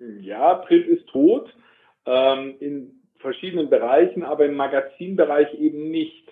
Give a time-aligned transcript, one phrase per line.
[0.00, 1.52] Ja, Print ist tot.
[2.06, 6.24] Ähm, in verschiedenen Bereichen, aber im Magazinbereich eben nicht.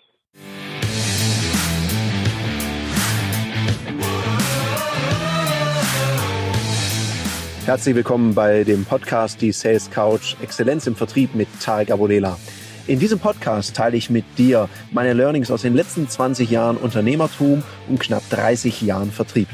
[7.65, 12.39] Herzlich willkommen bei dem Podcast Die Sales Couch Exzellenz im Vertrieb mit Tarek Abodela.
[12.87, 17.65] In diesem Podcast teile ich mit dir meine Learnings aus den letzten 20 Jahren Unternehmertum
[17.89, 19.49] und knapp 30 Jahren Vertrieb.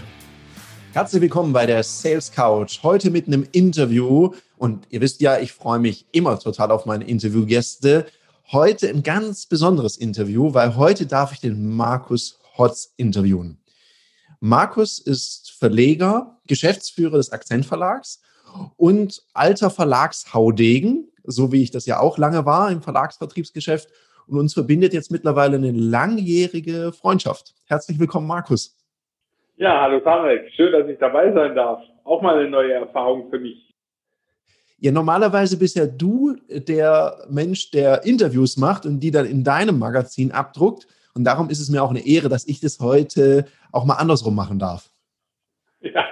[0.95, 2.83] Herzlich willkommen bei der Sales Couch.
[2.83, 4.35] Heute mit einem Interview.
[4.59, 8.05] Und ihr wisst ja, ich freue mich immer total auf meine Interviewgäste.
[8.53, 13.57] Heute ein ganz besonderes Interview, weil heute darf ich den Markus Hotz interviewen.
[14.41, 18.21] Markus ist Verleger, Geschäftsführer des Akzentverlags
[18.77, 23.89] und alter Verlagshaudegen, so wie ich das ja auch lange war im Verlagsvertriebsgeschäft.
[24.27, 27.55] Und uns verbindet jetzt mittlerweile eine langjährige Freundschaft.
[27.65, 28.77] Herzlich willkommen, Markus.
[29.57, 30.51] Ja, hallo Tarek.
[30.57, 31.81] Schön, dass ich dabei sein darf.
[32.05, 33.73] Auch mal eine neue Erfahrung für mich.
[34.79, 39.79] Ja, normalerweise bist ja du der Mensch, der Interviews macht und die dann in deinem
[39.79, 40.89] Magazin abdruckt.
[41.15, 44.35] Und darum ist es mir auch eine Ehre, dass ich das heute auch mal andersrum
[44.35, 44.91] machen darf.
[45.83, 46.05] Ja,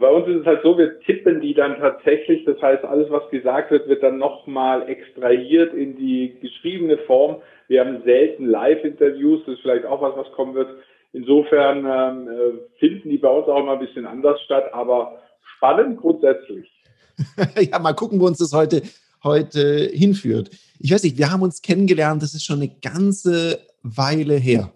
[0.00, 2.44] bei uns ist es halt so, wir tippen die dann tatsächlich.
[2.44, 7.40] Das heißt, alles, was gesagt wird, wird dann nochmal extrahiert in die geschriebene Form.
[7.68, 9.42] Wir haben selten Live-Interviews.
[9.46, 10.68] Das ist vielleicht auch was, was kommen wird.
[11.12, 15.22] Insofern ähm, äh, finden die bei uns auch immer ein bisschen anders statt, aber
[15.56, 16.70] spannend grundsätzlich.
[17.70, 18.82] ja, mal gucken, wo uns das heute,
[19.24, 20.50] heute hinführt.
[20.78, 24.72] Ich weiß nicht, wir haben uns kennengelernt, das ist schon eine ganze Weile her.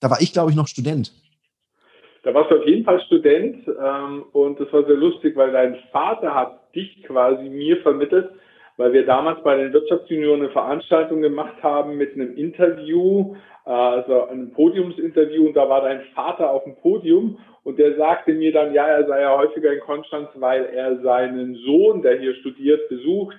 [0.00, 1.12] Da war ich, glaube ich, noch Student.
[2.22, 5.76] Da warst du auf jeden Fall Student ähm, und das war sehr lustig, weil dein
[5.92, 8.30] Vater hat dich quasi mir vermittelt,
[8.76, 14.28] weil wir damals bei den Wirtschaftsunionen eine Veranstaltung gemacht haben mit einem Interview äh, also
[14.28, 18.72] ein Podiumsinterview und da war dein Vater auf dem Podium und der sagte mir dann,
[18.72, 23.36] ja, er sei ja häufiger in Konstanz, weil er seinen Sohn, der hier studiert, besucht.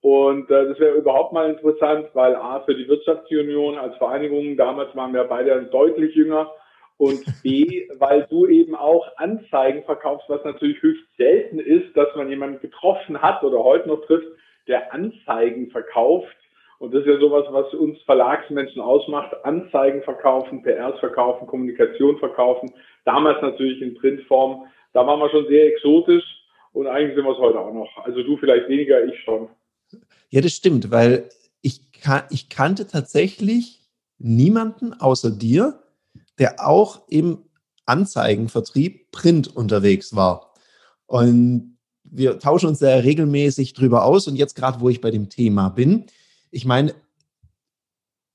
[0.00, 4.94] Und äh, das wäre überhaupt mal interessant, weil A, für die Wirtschaftsunion als Vereinigung, damals
[4.96, 6.50] waren wir beide deutlich jünger,
[6.98, 12.28] und B, weil du eben auch Anzeigen verkaufst, was natürlich höchst selten ist, dass man
[12.28, 14.26] jemanden getroffen hat oder heute noch trifft,
[14.66, 16.36] der Anzeigen verkauft
[16.82, 19.32] und das ist ja sowas, was uns Verlagsmenschen ausmacht.
[19.44, 22.72] Anzeigen verkaufen, PRs verkaufen, Kommunikation verkaufen.
[23.04, 24.64] Damals natürlich in Printform.
[24.92, 26.24] Da waren wir schon sehr exotisch
[26.72, 27.88] und eigentlich sind wir es heute auch noch.
[28.04, 29.48] Also du vielleicht weniger, ich schon.
[30.30, 31.28] Ja, das stimmt, weil
[31.60, 33.78] ich, kan ich kannte tatsächlich
[34.18, 35.84] niemanden außer dir,
[36.40, 37.44] der auch im
[37.86, 40.52] Anzeigenvertrieb Print unterwegs war.
[41.06, 41.71] Und
[42.12, 44.28] wir tauschen uns sehr regelmäßig drüber aus.
[44.28, 46.04] Und jetzt gerade, wo ich bei dem Thema bin,
[46.50, 46.94] ich meine,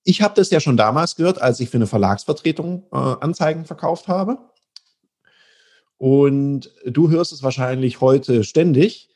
[0.03, 4.07] ich habe das ja schon damals gehört, als ich für eine Verlagsvertretung äh, Anzeigen verkauft
[4.07, 4.39] habe.
[5.97, 9.09] Und du hörst es wahrscheinlich heute ständig.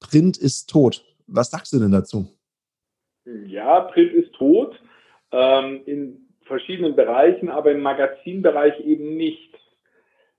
[0.00, 1.04] Print ist tot.
[1.26, 2.28] Was sagst du denn dazu?
[3.46, 4.78] Ja, Print ist tot.
[5.32, 9.50] Ähm, in verschiedenen Bereichen, aber im Magazinbereich eben nicht.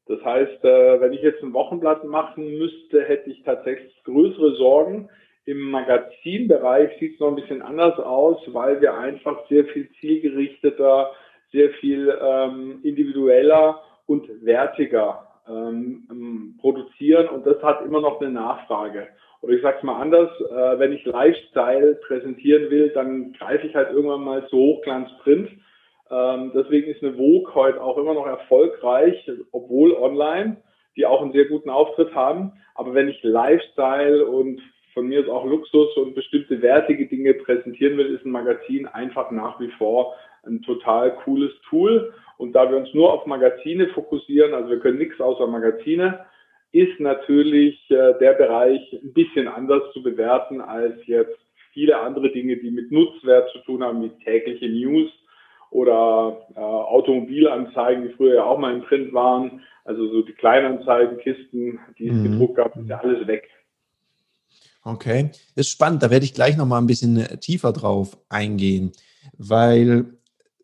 [0.08, 5.10] Das heißt, äh, wenn ich jetzt ein Wochenblatt machen müsste, hätte ich tatsächlich größere Sorgen,
[5.46, 11.12] im Magazinbereich sieht es noch ein bisschen anders aus, weil wir einfach sehr viel zielgerichteter,
[11.52, 19.08] sehr viel ähm, individueller und wertiger ähm, produzieren und das hat immer noch eine Nachfrage.
[19.42, 23.76] Oder ich sage es mal anders, äh, wenn ich Lifestyle präsentieren will, dann greife ich
[23.76, 25.50] halt irgendwann mal zu Hochglanzprint.
[26.12, 30.58] Ähm, deswegen ist eine Vogue heute auch immer noch erfolgreich, obwohl online,
[30.96, 32.54] die auch einen sehr guten Auftritt haben.
[32.76, 34.62] Aber wenn ich Lifestyle und
[34.94, 39.30] von mir ist auch Luxus und bestimmte wertige Dinge präsentieren will, ist ein Magazin einfach
[39.32, 40.16] nach wie vor
[40.46, 42.14] ein total cooles Tool.
[42.38, 46.26] Und da wir uns nur auf Magazine fokussieren, also wir können nichts außer Magazine,
[46.72, 51.40] ist natürlich äh, der Bereich ein bisschen anders zu bewerten als jetzt
[51.74, 55.10] viele andere Dinge, die mit Nutzwert zu tun haben, wie tägliche News
[55.72, 59.62] oder äh, Automobilanzeigen, die früher ja auch mal im Print waren.
[59.84, 62.24] Also so die Kleinanzeigen, Kisten, die es mhm.
[62.32, 63.50] gedruckt gab, ist ja alles weg.
[64.84, 66.04] Okay, das ist spannend.
[66.04, 68.92] Da werde ich gleich noch mal ein bisschen äh, tiefer drauf eingehen,
[69.38, 70.06] weil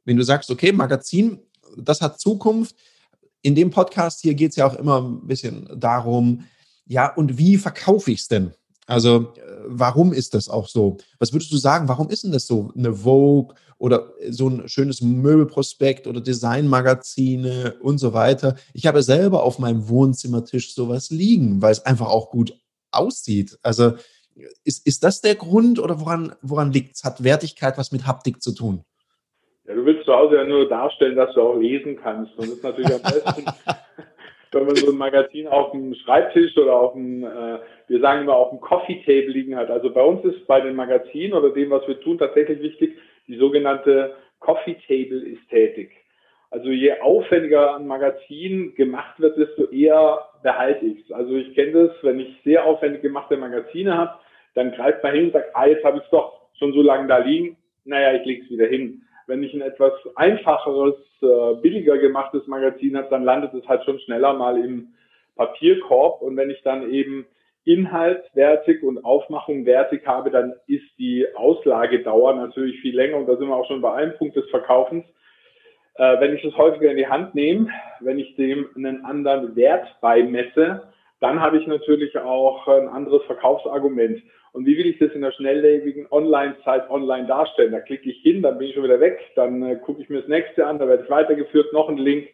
[0.06, 1.39] wenn du sagst, okay, Magazin,
[1.77, 2.75] das hat Zukunft.
[3.42, 6.45] In dem Podcast hier geht es ja auch immer ein bisschen darum,
[6.86, 8.51] ja, und wie verkaufe ich es denn?
[8.86, 10.97] Also, äh, warum ist das auch so?
[11.18, 12.71] Was würdest du sagen, warum ist denn das so?
[12.75, 18.54] Eine Vogue oder so ein schönes Möbelprospekt oder Designmagazine und so weiter.
[18.75, 22.54] Ich habe selber auf meinem Wohnzimmertisch sowas liegen, weil es einfach auch gut
[22.92, 23.57] aussieht.
[23.63, 23.94] Also
[24.63, 27.04] ist, ist das der Grund oder woran, woran liegt es?
[27.04, 28.83] Hat Wertigkeit was mit Haptik zu tun?
[29.66, 32.38] Ja, du willst zu Hause ja nur darstellen, dass du auch lesen kannst.
[32.38, 33.45] Und das ist natürlich am besten,
[34.51, 37.57] wenn man so ein Magazin auf dem Schreibtisch oder auf dem, äh,
[37.88, 39.72] wir sagen immer auf dem Coffee Table liegen hat.
[39.72, 42.95] Also bei uns ist bei den Magazinen oder dem, was wir tun, tatsächlich wichtig,
[43.31, 45.92] die sogenannte Coffee Table Ästhetik.
[46.50, 51.12] Also je aufwendiger ein Magazin gemacht wird, desto eher behalte ich es.
[51.12, 54.19] Also ich kenne das, wenn ich sehr aufwendig gemachte Magazine habe,
[54.54, 57.07] dann greift man hin und sagt, ah, jetzt habe ich es doch schon so lange
[57.07, 57.56] da liegen.
[57.86, 59.01] Naja, ich lege es wieder hin.
[59.28, 64.00] Wenn ich ein etwas einfacheres, äh, billiger gemachtes Magazin habe, dann landet es halt schon
[64.00, 64.89] schneller mal im
[65.38, 66.22] Papierkorb.
[66.22, 67.25] Und wenn ich dann eben
[67.66, 73.18] Inhalt wertig und Aufmachung wertig habe, dann ist die Auslagedauer natürlich viel länger.
[73.18, 75.06] Und da sind wir auch schon bei einem Punkt des Verkaufens
[75.96, 77.68] äh, wenn ich es häufiger in die Hand nehme,
[78.00, 84.22] wenn ich dem einen anderen Wert beimesse, dann habe ich natürlich auch ein anderes Verkaufsargument.
[84.54, 87.72] Und wie will ich das in der schnelllebigen Online-Zeit online darstellen?
[87.72, 90.22] Da klicke ich hin, dann bin ich schon wieder weg, dann äh, gucke ich mir
[90.22, 92.30] das nächste an, da werde ich weitergeführt, noch ein Link.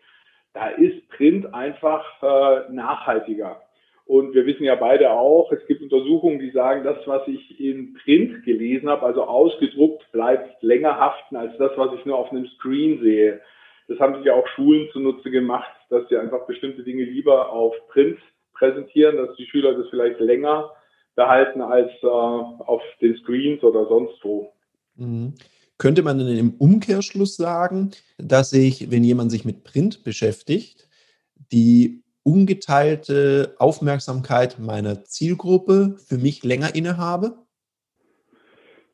[0.53, 3.61] Da ist Print einfach äh, nachhaltiger.
[4.07, 7.93] Und wir wissen ja beide auch, es gibt Untersuchungen, die sagen, das, was ich in
[7.93, 12.47] Print gelesen habe, also ausgedruckt, bleibt länger haften als das, was ich nur auf einem
[12.55, 13.41] Screen sehe.
[13.89, 17.75] Das haben sich ja auch Schulen zunutze gemacht, dass sie einfach bestimmte Dinge lieber auf
[17.89, 18.17] Print
[18.53, 20.71] präsentieren, dass die Schüler das vielleicht länger
[21.15, 24.53] behalten als äh, auf den Screens oder sonst wo.
[24.95, 25.33] Mhm.
[25.77, 30.87] Könnte man denn im Umkehrschluss sagen, dass sich, wenn jemand sich mit Print beschäftigt,
[31.51, 37.37] die ungeteilte Aufmerksamkeit meiner Zielgruppe für mich länger innehabe?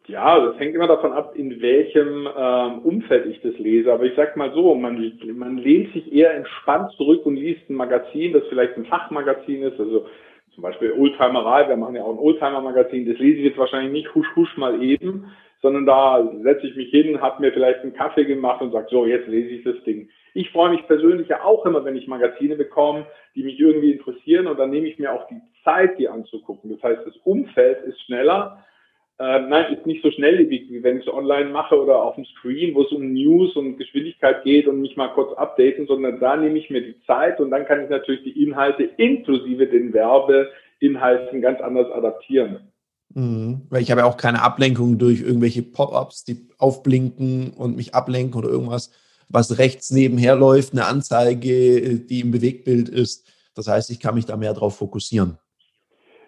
[0.06, 3.92] Ja, das hängt immer davon ab, in welchem ähm, Umfeld ich das lese.
[3.92, 7.76] Aber ich sag mal so, man, man lehnt sich eher entspannt zurück und liest ein
[7.76, 10.06] Magazin, das vielleicht ein Fachmagazin ist, also
[10.54, 14.14] zum Beispiel Oldtimerei, wir machen ja auch ein Oldtimer-Magazin, das lese ich jetzt wahrscheinlich nicht
[14.14, 15.32] husch husch mal eben,
[15.64, 19.08] sondern da setze ich mich hin, habe mir vielleicht einen Kaffee gemacht und sage, so,
[19.08, 20.10] jetzt lese ich das Ding.
[20.34, 24.48] Ich freue mich persönlich ja auch immer, wenn ich Magazine bekomme, die mich irgendwie interessieren
[24.48, 26.72] und dann nehme ich mir auch die Zeit, die anzugucken.
[26.72, 28.64] Das heißt, das Umfeld ist schneller.
[29.20, 32.26] Äh, nein, ist nicht so schnelllebig, wie wenn ich es online mache oder auf dem
[32.26, 36.36] Screen, wo es um News und Geschwindigkeit geht und mich mal kurz updaten, sondern da
[36.36, 41.42] nehme ich mir die Zeit und dann kann ich natürlich die Inhalte inklusive den Werbeinhalten
[41.42, 42.72] ganz anders adaptieren.
[43.14, 43.68] Mhm.
[43.70, 48.40] Weil ich habe ja auch keine Ablenkung durch irgendwelche Pop-ups, die aufblinken und mich ablenken
[48.40, 48.92] oder irgendwas
[49.34, 53.28] was rechts nebenher läuft, eine Anzeige, die im Bewegtbild ist.
[53.56, 55.38] Das heißt, ich kann mich da mehr drauf fokussieren.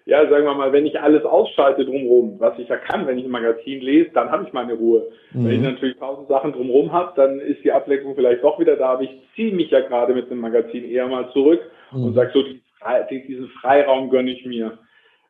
[0.07, 3.25] Ja, sagen wir mal, wenn ich alles ausschalte drumherum, was ich ja kann, wenn ich
[3.25, 5.07] ein Magazin lese, dann habe ich meine Ruhe.
[5.31, 5.45] Mhm.
[5.45, 5.65] Wenn ich mhm.
[5.65, 9.09] natürlich tausend Sachen drumherum habe, dann ist die Ablenkung vielleicht doch wieder da, aber ich
[9.35, 11.61] ziehe mich ja gerade mit dem Magazin eher mal zurück
[11.91, 12.03] mhm.
[12.03, 12.43] und sage so,
[13.09, 14.77] diesen Freiraum gönne ich mir.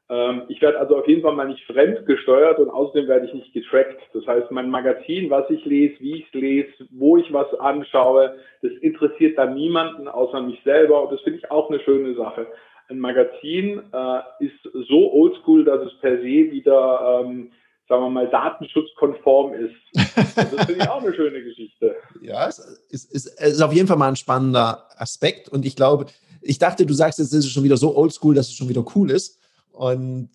[0.08, 3.34] Ähm, ich werde also auf jeden Fall mal nicht fremd gesteuert und außerdem werde ich
[3.34, 4.00] nicht getrackt.
[4.14, 8.36] Das heißt, mein Magazin, was ich lese, wie ich es lese, wo ich was anschaue,
[8.62, 12.46] das interessiert dann niemanden außer mich selber und das finde ich auch eine schöne Sache.
[12.88, 17.52] Ein Magazin äh, ist so oldschool, dass es per se wieder, ähm,
[17.90, 19.76] sagen wir mal, datenschutzkonform ist.
[19.96, 21.96] Und das finde ich auch eine schöne Geschichte.
[22.22, 22.58] Ja, es
[22.90, 26.08] ist, ist, ist auf jeden Fall mal ein spannender Aspekt und ich glaube,
[26.42, 28.84] ich dachte, du sagst jetzt, es ist schon wieder so oldschool, dass es schon wieder
[28.96, 29.40] cool ist.
[29.76, 30.30] Und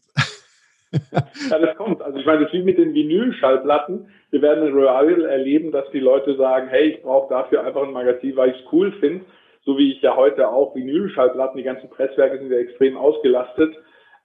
[1.50, 2.02] ja, das kommt.
[2.02, 4.08] Also ich meine, das ist wie mit den Vinyl-Schallplatten.
[4.30, 7.92] Wir werden in Royal erleben, dass die Leute sagen, hey, ich brauche dafür einfach ein
[7.92, 9.24] Magazin, weil ich es cool finde.
[9.64, 13.74] So wie ich ja heute auch Vinyl-Schallplatten, die ganzen Presswerke sind ja extrem ausgelastet,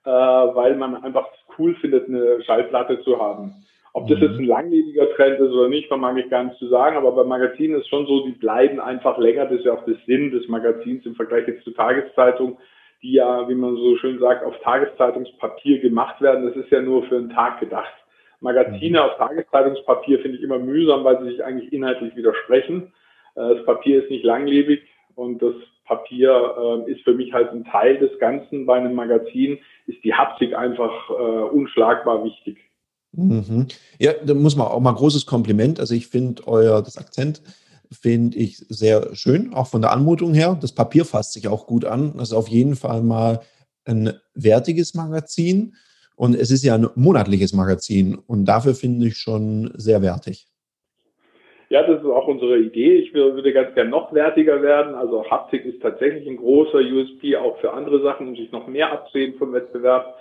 [0.05, 1.27] äh, weil man einfach
[1.59, 3.53] cool findet, eine Schallplatte zu haben.
[3.93, 4.23] Ob das mhm.
[4.23, 7.23] jetzt ein langlebiger Trend ist oder nicht, vermag ich gar nicht zu sagen, aber bei
[7.23, 9.45] Magazinen ist schon so, die bleiben einfach länger.
[9.45, 12.57] Das ist ja auch der Sinn des Magazins im Vergleich jetzt zur Tageszeitung
[13.05, 16.47] die ja, wie man so schön sagt, auf Tageszeitungspapier gemacht werden.
[16.47, 17.93] Das ist ja nur für einen Tag gedacht.
[18.41, 19.05] Magazine mhm.
[19.05, 22.93] auf Tageszeitungspapier finde ich immer mühsam, weil sie sich eigentlich inhaltlich widersprechen.
[23.35, 24.81] Äh, das Papier ist nicht langlebig
[25.13, 25.53] und das
[25.85, 28.65] Papier äh, ist für mich halt ein Teil des Ganzen.
[28.65, 32.57] Bei einem Magazin ist die Haptik einfach äh, unschlagbar wichtig.
[33.11, 33.67] Mhm.
[33.99, 35.79] Ja, da muss man auch mal großes Kompliment.
[35.79, 37.41] Also ich finde euer das Akzent
[37.91, 40.57] finde ich sehr schön, auch von der Anmutung her.
[40.59, 42.13] Das Papier fasst sich auch gut an.
[42.17, 43.41] Das ist auf jeden Fall mal
[43.85, 45.75] ein wertiges Magazin
[46.15, 50.47] und es ist ja ein monatliches Magazin und dafür finde ich schon sehr wertig.
[51.69, 52.93] Ja, das ist auch unsere Idee.
[52.97, 54.93] Ich würde ganz gern noch wertiger werden.
[54.93, 58.91] Also Haptik ist tatsächlich ein großer USP auch für andere Sachen, um sich noch mehr
[58.91, 60.15] abzuheben vom Wettbewerb.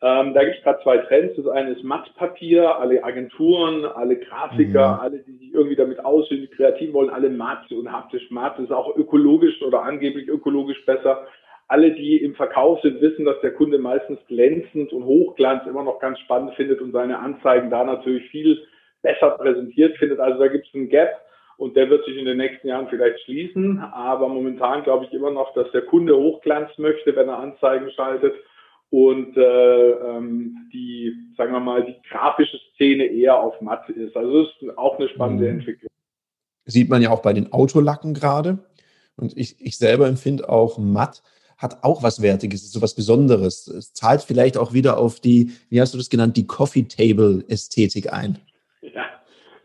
[0.00, 1.34] Ähm, da gibt es gerade zwei Trends.
[1.36, 2.76] Das eine ist Mattpapier.
[2.78, 5.00] Alle Agenturen, alle Grafiker, mhm.
[5.00, 8.54] alle, die sich irgendwie damit aussehen, die kreativ wollen, alle matt und haptisch matt.
[8.56, 11.26] Das ist auch ökologisch oder angeblich ökologisch besser.
[11.66, 15.98] Alle, die im Verkauf sind, wissen, dass der Kunde meistens glänzend und Hochglanz immer noch
[15.98, 18.62] ganz spannend findet und seine Anzeigen da natürlich viel
[19.02, 20.20] besser präsentiert findet.
[20.20, 21.10] Also da gibt es einen Gap.
[21.58, 23.80] Und der wird sich in den nächsten Jahren vielleicht schließen.
[23.80, 28.32] Aber momentan glaube ich immer noch, dass der Kunde Hochglanz möchte, wenn er Anzeigen schaltet.
[28.90, 34.16] Und äh, ähm, die, sagen wir mal, die grafische Szene eher auf matt ist.
[34.16, 35.58] Also das ist auch eine spannende mhm.
[35.58, 35.90] Entwicklung.
[36.64, 38.58] Sieht man ja auch bei den Autolacken gerade.
[39.16, 41.22] Und ich, ich selber empfinde auch matt
[41.58, 43.66] hat auch was Wertiges, so was Besonderes.
[43.66, 47.44] Es zahlt vielleicht auch wieder auf die, wie hast du das genannt, die Coffee Table
[47.48, 48.38] Ästhetik ein.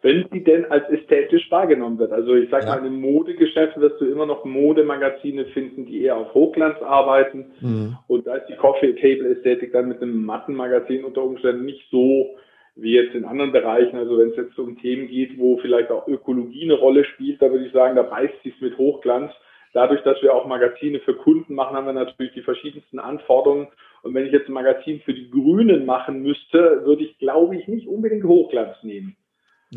[0.04, 2.12] Wenn sie denn als ästhetisch wahrgenommen wird.
[2.12, 2.76] Also ich sage ja.
[2.76, 7.54] mal, im Modegeschäft wirst du immer noch Modemagazine finden, die eher auf Hochglanz arbeiten.
[7.62, 7.98] Mhm.
[8.08, 12.36] Und da ist die Coffee Table Ästhetik dann mit einem Mattenmagazin unter Umständen nicht so
[12.76, 13.96] wie jetzt in anderen Bereichen.
[13.96, 17.50] Also wenn es jetzt um Themen geht, wo vielleicht auch Ökologie eine Rolle spielt, da
[17.50, 19.32] würde ich sagen, da beißt sie es mit Hochglanz.
[19.72, 23.70] Dadurch, dass wir auch Magazine für Kunden machen, haben wir natürlich die verschiedensten Anforderungen.
[24.02, 27.70] Und wenn ich jetzt ein Magazin für die Grünen machen müsste, würde ich, glaube ich,
[27.70, 29.16] nicht unbedingt Hochglanz nehmen.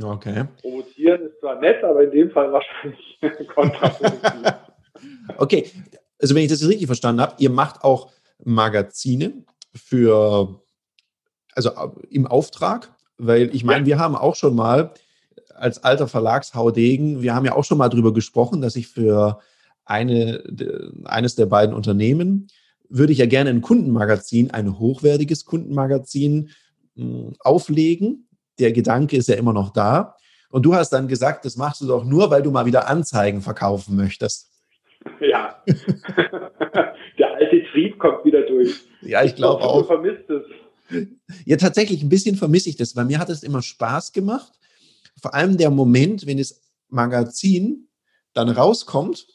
[0.03, 0.45] Okay.
[0.61, 3.19] Promozieren ist zwar nett, aber in dem Fall wahrscheinlich
[3.55, 4.53] kontraproduktiv.
[5.39, 5.71] okay,
[6.21, 8.13] also wenn ich das richtig verstanden habe, ihr macht auch
[8.45, 10.61] Magazine für,
[11.55, 11.71] also
[12.11, 13.87] im Auftrag, weil ich meine, ja.
[13.87, 14.93] wir haben auch schon mal
[15.55, 19.41] als alter Verlagshaudegen, wir haben ja auch schon mal darüber gesprochen, dass ich für
[19.85, 20.43] eine,
[21.05, 22.49] eines der beiden Unternehmen
[22.89, 26.51] würde ich ja gerne ein Kundenmagazin, ein hochwertiges Kundenmagazin
[26.97, 28.26] hm, auflegen.
[28.59, 30.17] Der Gedanke ist ja immer noch da.
[30.51, 33.41] Und du hast dann gesagt, das machst du doch nur, weil du mal wieder Anzeigen
[33.41, 34.51] verkaufen möchtest.
[35.21, 35.63] Ja.
[37.19, 38.75] Der alte Trieb kommt wieder durch.
[39.03, 39.83] Ja, ich glaube auch.
[39.83, 40.43] Du vermisst es.
[41.45, 44.53] Ja, tatsächlich, ein bisschen vermisse ich das, weil mir hat es immer Spaß gemacht.
[45.21, 47.89] Vor allem der Moment, wenn das Magazin
[48.35, 49.27] dann rauskommt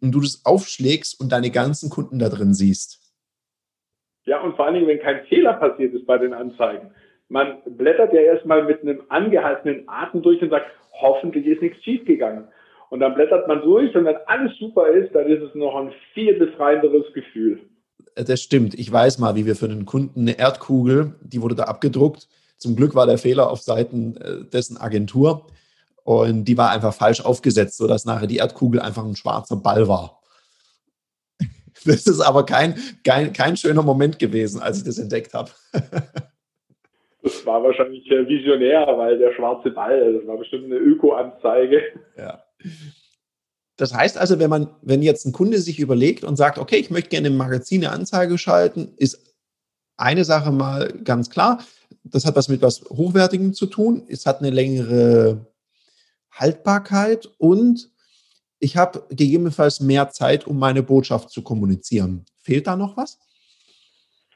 [0.00, 3.00] und du das aufschlägst und deine ganzen Kunden da drin siehst.
[4.26, 6.90] Ja, und vor allen Dingen, wenn kein Fehler passiert ist bei den Anzeigen.
[7.28, 12.48] Man blättert ja erstmal mit einem angehaltenen Atem durch und sagt, hoffentlich ist nichts schiefgegangen.
[12.90, 15.92] Und dann blättert man durch und wenn alles super ist, dann ist es noch ein
[16.12, 17.60] viel befreienderes Gefühl.
[18.14, 18.74] Äh, das stimmt.
[18.74, 22.28] Ich weiß mal, wie wir für den Kunden eine Erdkugel, die wurde da abgedruckt.
[22.58, 25.46] Zum Glück war der Fehler auf Seiten äh, dessen Agentur.
[26.04, 30.20] Und die war einfach falsch aufgesetzt, sodass nachher die Erdkugel einfach ein schwarzer Ball war.
[31.86, 35.50] Das ist aber kein, kein, kein schöner Moment gewesen, als ich das entdeckt habe.
[37.24, 41.80] Das war wahrscheinlich visionär, weil der schwarze Ball, das war bestimmt eine Öko-Anzeige.
[42.18, 42.44] Ja.
[43.76, 46.90] Das heißt also, wenn man, wenn jetzt ein Kunde sich überlegt und sagt, okay, ich
[46.90, 49.34] möchte gerne im Magazin eine Anzeige schalten, ist
[49.96, 51.64] eine Sache mal ganz klar.
[52.04, 54.02] Das hat was mit was Hochwertigem zu tun.
[54.06, 55.46] Es hat eine längere
[56.30, 57.90] Haltbarkeit und
[58.58, 62.26] ich habe gegebenenfalls mehr Zeit, um meine Botschaft zu kommunizieren.
[62.42, 63.18] Fehlt da noch was?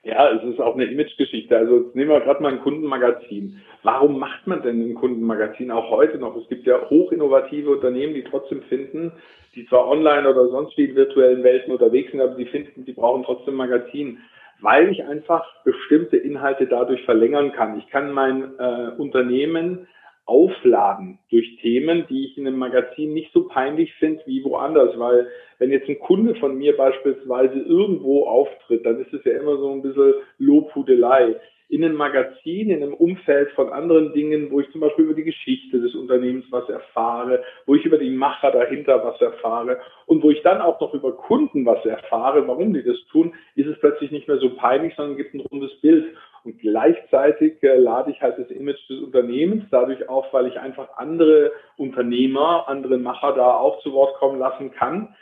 [0.08, 1.54] Ja, es ist auch eine Imagegeschichte.
[1.54, 3.60] Also jetzt nehmen wir gerade mal ein Kundenmagazin.
[3.82, 6.34] Warum macht man denn ein Kundenmagazin auch heute noch?
[6.34, 9.12] Es gibt ja hochinnovative Unternehmen, die trotzdem finden,
[9.54, 12.94] die zwar online oder sonst wie in virtuellen Welten unterwegs sind, aber die finden, sie
[12.94, 14.20] brauchen trotzdem Magazin,
[14.62, 17.78] weil ich einfach bestimmte Inhalte dadurch verlängern kann.
[17.78, 19.88] Ich kann mein äh, Unternehmen
[20.28, 25.26] aufladen durch Themen, die ich in einem Magazin nicht so peinlich finde wie woanders, weil
[25.58, 29.72] wenn jetzt ein Kunde von mir beispielsweise irgendwo auftritt, dann ist es ja immer so
[29.72, 31.36] ein bisschen Lobhudelei
[31.70, 35.24] in einem Magazin, in einem Umfeld von anderen Dingen, wo ich zum Beispiel über die
[35.24, 40.30] Geschichte des Unternehmens was erfahre, wo ich über die Macher dahinter was erfahre und wo
[40.30, 44.10] ich dann auch noch über Kunden was erfahre, warum die das tun, ist es plötzlich
[44.10, 46.06] nicht mehr so peinlich, sondern gibt ein rundes Bild.
[46.48, 50.96] Und gleichzeitig äh, lade ich halt das Image des Unternehmens dadurch auf, weil ich einfach
[50.96, 55.14] andere Unternehmer, andere Macher da auch zu Wort kommen lassen kann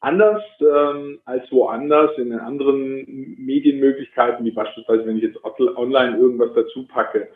[0.00, 3.04] anders ähm, als woanders in den anderen
[3.38, 7.28] Medienmöglichkeiten, wie beispielsweise, wenn ich jetzt online irgendwas dazu packe.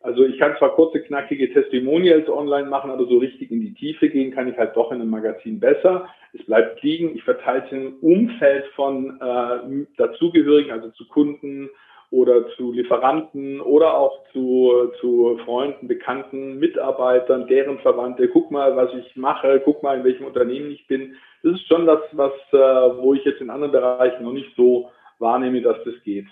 [0.00, 4.08] Also ich kann zwar kurze, knackige Testimonials online machen, aber so richtig in die Tiefe
[4.08, 6.08] gehen kann ich halt doch in einem Magazin besser.
[6.32, 7.14] Es bleibt liegen.
[7.16, 11.70] Ich verteile es im Umfeld von äh, dazugehörigen, also zu Kunden,
[12.10, 18.28] oder zu Lieferanten oder auch zu, zu Freunden, Bekannten, Mitarbeitern, deren Verwandte.
[18.28, 21.14] Guck mal, was ich mache, guck mal, in welchem Unternehmen ich bin.
[21.42, 24.90] Das ist schon das, was, äh, wo ich jetzt in anderen Bereichen noch nicht so
[25.18, 26.26] wahrnehme, dass das geht.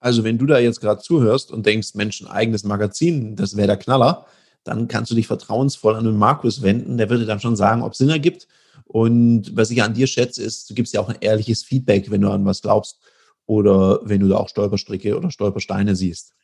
[0.00, 3.66] Also wenn du da jetzt gerade zuhörst und denkst, Mensch, ein eigenes Magazin, das wäre
[3.66, 4.26] der Knaller,
[4.64, 6.96] dann kannst du dich vertrauensvoll an den Markus wenden.
[6.96, 8.48] Der würde dann schon sagen, ob es Sinn ergibt.
[8.86, 12.22] Und was ich an dir schätze, ist, du gibst ja auch ein ehrliches Feedback, wenn
[12.22, 12.98] du an was glaubst
[13.50, 16.36] oder wenn du da auch Stolperstricke oder Stolpersteine siehst.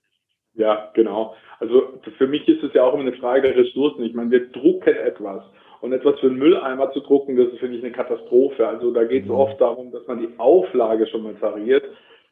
[0.55, 1.37] Ja, genau.
[1.61, 4.03] Also für mich ist es ja auch immer eine Frage der Ressourcen.
[4.03, 5.45] Ich meine, wir drucken etwas.
[5.83, 8.67] Und etwas für einen Mülleimer zu drucken, das ist, finde ich, eine Katastrophe.
[8.67, 9.37] Also da geht es mhm.
[9.37, 11.85] oft darum, dass man die Auflage schon mal tariert.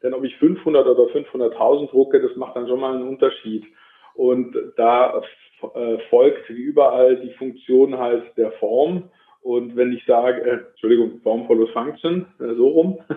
[0.03, 3.63] Denn ob ich 500 oder 500.000 drucke, das macht dann schon mal einen Unterschied.
[4.13, 5.21] Und da
[5.73, 9.03] äh, folgt wie überall die Funktion halt der Form.
[9.41, 12.99] Und wenn ich sage, äh, Entschuldigung, Form follows Function, äh, so rum.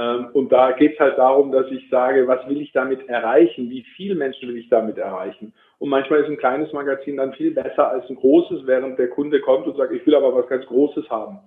[0.00, 3.68] ähm, und da geht es halt darum, dass ich sage, was will ich damit erreichen?
[3.68, 5.52] Wie viele Menschen will ich damit erreichen?
[5.78, 9.40] Und manchmal ist ein kleines Magazin dann viel besser als ein großes, während der Kunde
[9.40, 11.40] kommt und sagt, ich will aber was ganz Großes haben.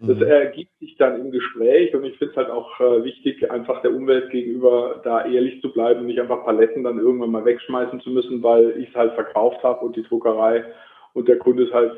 [0.00, 0.22] Das mhm.
[0.22, 3.92] ergibt sich dann im Gespräch und ich finde es halt auch äh, wichtig, einfach der
[3.92, 8.10] Umwelt gegenüber da ehrlich zu bleiben und nicht einfach Paletten dann irgendwann mal wegschmeißen zu
[8.10, 10.64] müssen, weil ich es halt verkauft habe und die Druckerei
[11.14, 11.92] und der Kunde es halt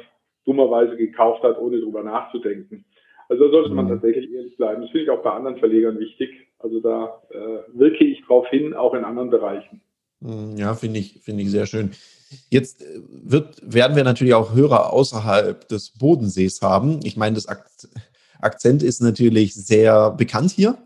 [0.46, 2.86] dummerweise gekauft hat, ohne drüber nachzudenken.
[3.30, 3.90] Also da sollte man mhm.
[3.90, 4.82] tatsächlich ehrlich bleiben.
[4.82, 6.30] Das finde ich auch bei anderen Verlegern wichtig.
[6.58, 9.80] Also da äh, wirke ich drauf hin, auch in anderen Bereichen.
[10.18, 11.92] Mhm, ja, finde ich, finde ich sehr schön.
[12.50, 16.98] Jetzt äh, wird, werden wir natürlich auch Hörer außerhalb des Bodensees haben.
[17.04, 17.46] Ich meine, das
[18.40, 20.76] Akzent ist natürlich sehr bekannt hier.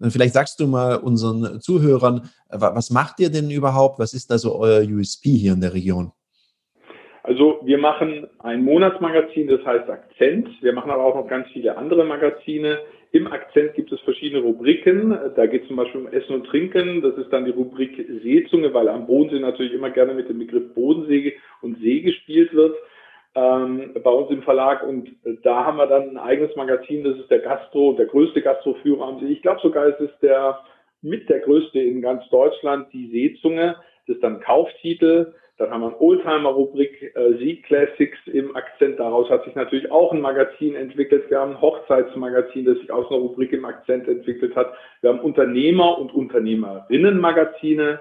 [0.00, 3.98] Vielleicht sagst du mal unseren Zuhörern, was macht ihr denn überhaupt?
[3.98, 6.12] Was ist da so euer USP hier in der Region?
[7.26, 10.48] Also wir machen ein Monatsmagazin, das heißt Akzent.
[10.62, 12.78] Wir machen aber auch noch ganz viele andere Magazine.
[13.10, 15.18] Im Akzent gibt es verschiedene Rubriken.
[15.34, 17.02] Da geht es zum Beispiel um Essen und Trinken.
[17.02, 20.72] Das ist dann die Rubrik Seezunge, weil am Bodensee natürlich immer gerne mit dem Begriff
[20.72, 22.76] Bodensee und See gespielt wird.
[23.34, 25.10] Ähm, bei uns im Verlag und
[25.42, 29.18] da haben wir dann ein eigenes Magazin, das ist der Gastro, der größte Gastroführer am
[29.18, 29.32] See.
[29.32, 30.60] Ich glaube sogar, es ist der
[31.02, 33.74] mit der größte in ganz Deutschland, die Seezunge.
[34.06, 35.34] Das ist dann Kauftitel.
[35.58, 38.98] Dann haben wir eine Oldtimer-Rubrik, äh, Sieg Classics im Akzent.
[38.98, 41.30] Daraus hat sich natürlich auch ein Magazin entwickelt.
[41.30, 44.74] Wir haben ein Hochzeitsmagazin, das sich aus einer Rubrik im Akzent entwickelt hat.
[45.00, 48.00] Wir haben Unternehmer- und Unternehmerinnen-Magazine,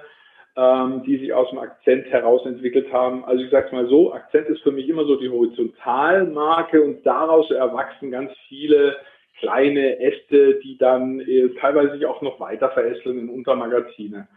[0.57, 3.24] ähm, die sich aus dem Akzent heraus entwickelt haben.
[3.24, 7.05] Also ich sage es mal so, Akzent ist für mich immer so die Horizontalmarke und
[7.05, 8.97] daraus erwachsen ganz viele
[9.39, 14.27] kleine Äste, die dann äh, teilweise sich auch noch weiter verästeln in Untermagazine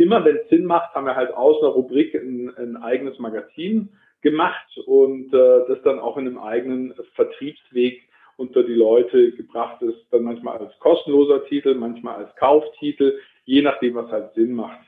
[0.00, 3.90] immer wenn es Sinn macht, haben wir halt aus einer Rubrik ein, ein eigenes Magazin
[4.22, 8.02] gemacht und äh, das dann auch in einem eigenen Vertriebsweg
[8.36, 13.94] unter die Leute gebracht ist, dann manchmal als kostenloser Titel, manchmal als Kauftitel, je nachdem,
[13.94, 14.80] was halt Sinn macht.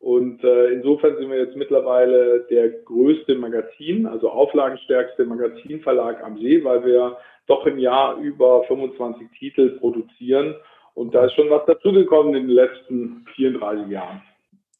[0.00, 6.62] Und äh, insofern sind wir jetzt mittlerweile der größte Magazin, also auflagenstärkste Magazinverlag am See,
[6.64, 10.54] weil wir doch im Jahr über 25 Titel produzieren.
[10.94, 14.22] Und da ist schon was dazugekommen in den letzten 34 Jahren.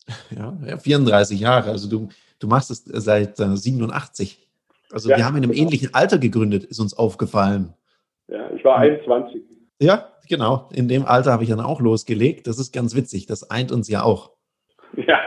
[0.37, 1.71] Ja, ja 34 Jahre.
[1.71, 2.09] Also du,
[2.39, 4.49] du machst es seit äh, 87.
[4.93, 5.65] Also ja, wir haben in einem genau.
[5.65, 7.75] ähnlichen Alter gegründet, ist uns aufgefallen.
[8.29, 9.43] Ja, ich war 21.
[9.81, 10.69] Ja, genau.
[10.73, 12.47] In dem Alter habe ich dann auch losgelegt.
[12.47, 13.27] Das ist ganz witzig.
[13.27, 14.33] Das eint uns ja auch.
[14.97, 15.19] Ja.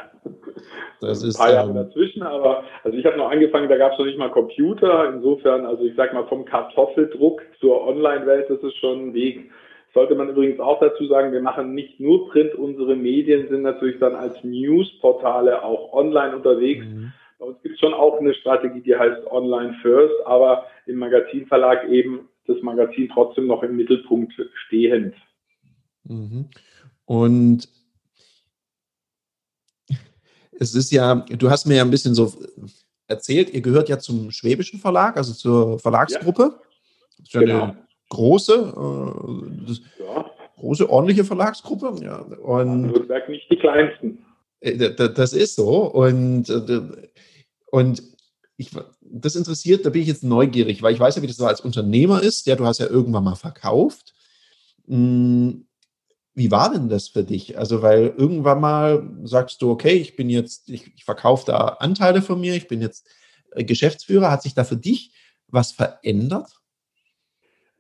[1.01, 3.91] Das ist, ein paar Jahre ähm, dazwischen, aber also ich habe noch angefangen, da gab
[3.91, 5.13] es noch nicht mal Computer.
[5.13, 9.51] Insofern, also ich sag mal vom Kartoffeldruck zur Online-Welt, das ist schon ein Weg.
[9.93, 13.99] Sollte man übrigens auch dazu sagen, wir machen nicht nur Print, unsere Medien sind natürlich
[13.99, 16.84] dann als Newsportale auch online unterwegs.
[16.84, 17.13] Mhm.
[17.38, 21.88] Bei uns gibt es schon auch eine Strategie, die heißt Online First, aber im Magazinverlag
[21.89, 24.34] eben das Magazin trotzdem noch im Mittelpunkt
[24.65, 25.13] stehend.
[26.06, 26.49] Mhm.
[27.06, 27.69] Und
[30.60, 32.34] es ist ja, du hast mir ja ein bisschen so
[33.08, 36.60] erzählt, ihr gehört ja zum Schwäbischen Verlag, also zur Verlagsgruppe.
[37.25, 37.39] Ja.
[37.39, 37.75] Genau
[38.13, 40.32] große, äh, ja.
[40.58, 41.95] große, ordentliche Verlagsgruppe.
[42.04, 42.19] Ja.
[42.19, 44.19] Und Nürnberg nicht die kleinsten.
[44.62, 45.91] Äh, das ist so.
[45.91, 46.82] Und, äh,
[47.71, 48.04] und
[48.56, 48.69] ich,
[49.02, 51.62] das interessiert, da bin ich jetzt neugierig, weil ich weiß ja, wie das so als
[51.62, 52.45] Unternehmer ist.
[52.45, 54.13] Ja, du hast ja irgendwann mal verkauft.
[54.88, 55.65] Hm,
[56.36, 57.58] wie war denn das für dich?
[57.58, 62.21] Also, weil irgendwann mal sagst du, okay, ich bin jetzt, ich, ich verkaufe da Anteile
[62.21, 63.08] von mir, ich bin jetzt
[63.56, 64.32] Geschäftsführer.
[64.32, 65.13] Hat sich da für dich
[65.47, 66.62] was verändert?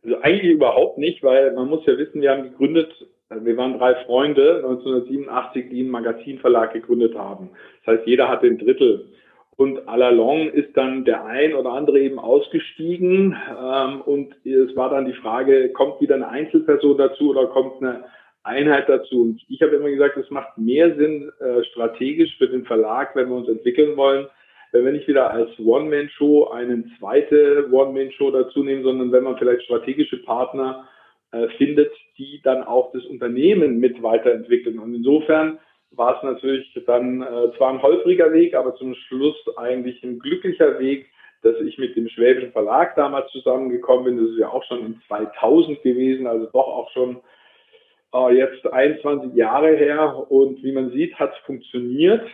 [0.03, 2.91] Also eigentlich überhaupt nicht, weil man muss ja wissen, wir haben gegründet,
[3.29, 7.49] also wir waren drei Freunde 1987, die einen Magazinverlag gegründet haben.
[7.85, 9.05] Das heißt, jeder hatte ein Drittel.
[9.55, 14.75] Und à la longue ist dann der ein oder andere eben ausgestiegen ähm, und es
[14.75, 18.03] war dann die Frage, kommt wieder eine Einzelperson dazu oder kommt eine
[18.41, 19.21] Einheit dazu?
[19.21, 23.29] Und ich habe immer gesagt, es macht mehr Sinn äh, strategisch für den Verlag, wenn
[23.29, 24.27] wir uns entwickeln wollen,
[24.73, 29.63] wenn wir nicht wieder als One-Man-Show eine zweite One-Man-Show dazu nehmen, sondern wenn man vielleicht
[29.63, 30.87] strategische Partner
[31.31, 34.79] äh, findet, die dann auch das Unternehmen mit weiterentwickeln.
[34.79, 35.59] Und insofern
[35.91, 40.79] war es natürlich dann äh, zwar ein holpriger Weg, aber zum Schluss eigentlich ein glücklicher
[40.79, 41.05] Weg,
[41.43, 44.17] dass ich mit dem Schwäbischen Verlag damals zusammengekommen bin.
[44.17, 47.21] Das ist ja auch schon in 2000 gewesen, also doch auch schon
[48.13, 50.31] äh, jetzt 21 Jahre her.
[50.31, 52.25] Und wie man sieht, hat es funktioniert.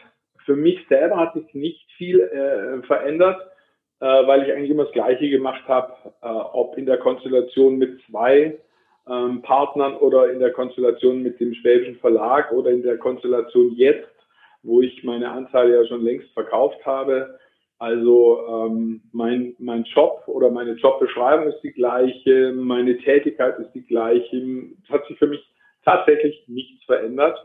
[0.50, 3.40] Für mich selber hat sich nicht viel äh, verändert,
[4.00, 8.02] äh, weil ich eigentlich immer das Gleiche gemacht habe, äh, ob in der Konstellation mit
[8.10, 8.58] zwei
[9.08, 14.10] ähm, Partnern oder in der Konstellation mit dem Schwäbischen Verlag oder in der Konstellation jetzt,
[14.64, 17.38] wo ich meine Anteile ja schon längst verkauft habe.
[17.78, 23.86] Also ähm, mein, mein Job oder meine Jobbeschreibung ist die gleiche, meine Tätigkeit ist die
[23.86, 24.36] gleiche.
[24.84, 25.48] Es hat sich für mich
[25.86, 27.38] tatsächlich nichts verändert.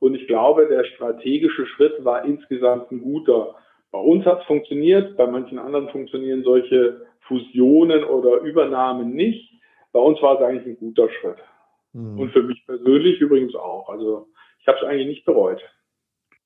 [0.00, 3.56] Und ich glaube, der strategische Schritt war insgesamt ein guter.
[3.90, 9.52] Bei uns hat es funktioniert, bei manchen anderen funktionieren solche Fusionen oder Übernahmen nicht.
[9.92, 11.38] Bei uns war es eigentlich ein guter Schritt.
[11.92, 12.18] Mhm.
[12.18, 13.88] Und für mich persönlich übrigens auch.
[13.88, 14.28] Also
[14.60, 15.60] ich habe es eigentlich nicht bereut.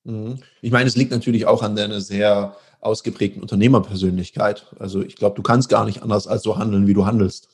[0.04, 0.38] Mhm.
[0.60, 4.66] Ich meine, es liegt natürlich auch an deiner sehr ausgeprägten Unternehmerpersönlichkeit.
[4.78, 7.48] Also ich glaube, du kannst gar nicht anders als so handeln, wie du handelst.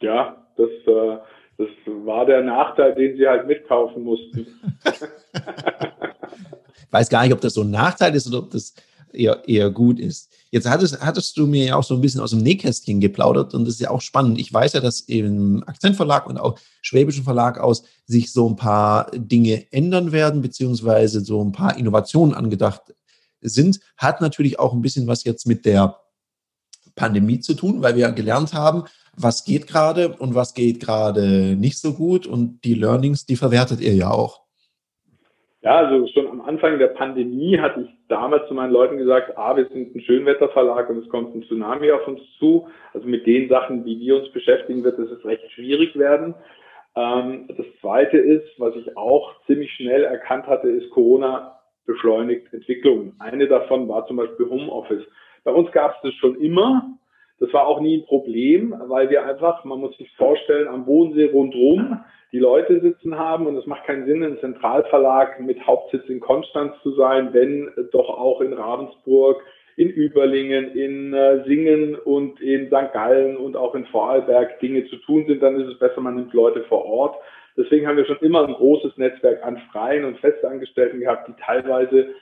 [0.00, 1.18] Ja, das, äh,
[1.60, 1.68] das
[2.06, 4.46] war der Nachteil, den sie halt mitkaufen mussten.
[6.74, 8.74] ich weiß gar nicht, ob das so ein Nachteil ist oder ob das
[9.12, 10.32] eher, eher gut ist.
[10.50, 13.66] Jetzt hattest, hattest du mir ja auch so ein bisschen aus dem Nähkästchen geplaudert und
[13.66, 14.40] das ist ja auch spannend.
[14.40, 19.10] Ich weiß ja, dass im Akzentverlag und auch Schwäbischen Verlag aus sich so ein paar
[19.14, 22.94] Dinge ändern werden, beziehungsweise so ein paar Innovationen angedacht
[23.42, 23.80] sind.
[23.98, 25.99] Hat natürlich auch ein bisschen was jetzt mit der
[27.00, 28.84] Pandemie zu tun, weil wir gelernt haben,
[29.16, 33.80] was geht gerade und was geht gerade nicht so gut und die Learnings, die verwertet
[33.80, 34.40] ihr ja auch.
[35.62, 39.56] Ja, also schon am Anfang der Pandemie hatte ich damals zu meinen Leuten gesagt, ah,
[39.56, 42.68] wir sind ein Schönwetterverlag und es kommt ein Tsunami auf uns zu.
[42.94, 46.34] Also mit den Sachen, wie wir uns beschäftigen, wird es recht schwierig werden.
[46.96, 53.14] Ähm, das zweite ist, was ich auch ziemlich schnell erkannt hatte, ist Corona beschleunigt Entwicklungen.
[53.18, 55.04] Eine davon war zum Beispiel Homeoffice.
[55.44, 56.98] Bei uns gab es das schon immer.
[57.38, 61.30] Das war auch nie ein Problem, weil wir einfach, man muss sich vorstellen, am Bodensee
[61.30, 62.00] rundherum
[62.32, 66.74] die Leute sitzen haben und es macht keinen Sinn, ein Zentralverlag mit Hauptsitz in Konstanz
[66.82, 69.42] zu sein, wenn doch auch in Ravensburg,
[69.76, 72.92] in Überlingen, in äh, Singen und in St.
[72.92, 76.34] Gallen und auch in Vorarlberg Dinge zu tun sind, dann ist es besser, man nimmt
[76.34, 77.16] Leute vor Ort.
[77.56, 82.14] Deswegen haben wir schon immer ein großes Netzwerk an freien und Festangestellten gehabt, die teilweise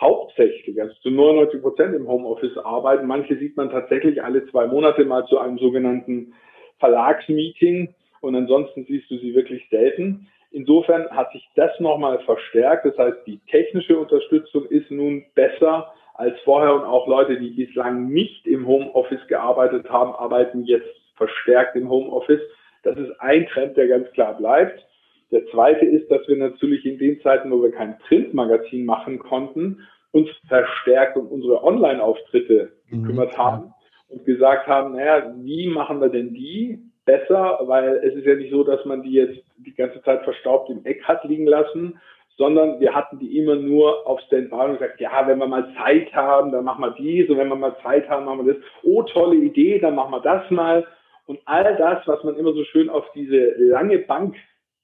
[0.00, 3.06] hauptsächlich, also zu 99 Prozent im Homeoffice arbeiten.
[3.06, 6.34] Manche sieht man tatsächlich alle zwei Monate mal zu einem sogenannten
[6.78, 10.28] Verlagsmeeting und ansonsten siehst du sie wirklich selten.
[10.50, 12.84] Insofern hat sich das nochmal verstärkt.
[12.84, 18.08] Das heißt, die technische Unterstützung ist nun besser als vorher und auch Leute, die bislang
[18.08, 22.40] nicht im Homeoffice gearbeitet haben, arbeiten jetzt verstärkt im Homeoffice.
[22.82, 24.84] Das ist ein Trend, der ganz klar bleibt.
[25.30, 29.80] Der zweite ist, dass wir natürlich in den Zeiten, wo wir kein Printmagazin machen konnten,
[30.10, 33.02] uns verstärkt um unsere Online-Auftritte mhm.
[33.02, 33.72] gekümmert haben
[34.08, 36.92] und gesagt haben, naja, wie machen wir denn die?
[37.04, 40.70] besser, weil es ist ja nicht so, dass man die jetzt die ganze Zeit verstaubt
[40.70, 41.98] im Eck hat liegen lassen,
[42.36, 46.12] sondern wir hatten die immer nur auf Standby und gesagt, ja, wenn wir mal Zeit
[46.14, 48.62] haben, dann machen wir dies und wenn wir mal Zeit haben, machen wir das.
[48.82, 50.86] Oh, tolle Idee, dann machen wir das mal.
[51.32, 54.36] Und all das, was man immer so schön auf diese lange Bank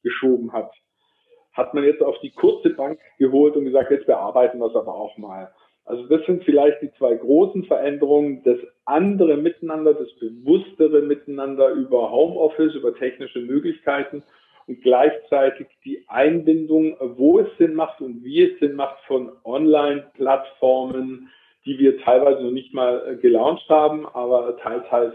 [0.03, 0.73] geschoben hat,
[1.53, 4.95] hat man jetzt auf die kurze Bank geholt und gesagt, jetzt bearbeiten wir es aber
[4.95, 5.53] auch mal.
[5.85, 8.43] Also das sind vielleicht die zwei großen Veränderungen.
[8.45, 8.57] Das
[8.87, 14.23] andere Miteinander, das bewusstere Miteinander über Homeoffice, über technische Möglichkeiten
[14.67, 21.28] und gleichzeitig die Einbindung, wo es Sinn macht und wie es Sinn macht von Online-Plattformen,
[21.69, 25.15] die wir teilweise noch nicht mal äh, gelauncht haben, aber teils halt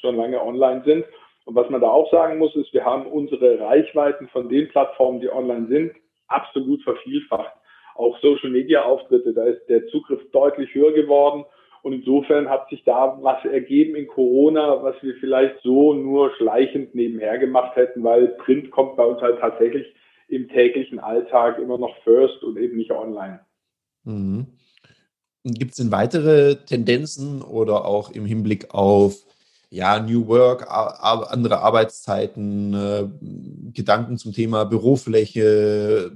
[0.00, 1.04] schon lange online sind.
[1.44, 5.20] Und was man da auch sagen muss, ist, wir haben unsere Reichweiten von den Plattformen,
[5.20, 5.92] die online sind,
[6.28, 7.52] absolut vervielfacht
[8.00, 11.44] auch Social Media Auftritte, da ist der Zugriff deutlich höher geworden.
[11.82, 16.94] Und insofern hat sich da was ergeben in Corona, was wir vielleicht so nur schleichend
[16.94, 19.86] nebenher gemacht hätten, weil Print kommt bei uns halt tatsächlich
[20.28, 23.40] im täglichen Alltag immer noch first und eben nicht online.
[24.04, 24.46] Mhm.
[25.44, 29.16] Gibt es denn weitere Tendenzen oder auch im Hinblick auf
[29.70, 33.04] ja, New Work, andere Arbeitszeiten, äh,
[33.72, 36.12] Gedanken zum Thema Bürofläche,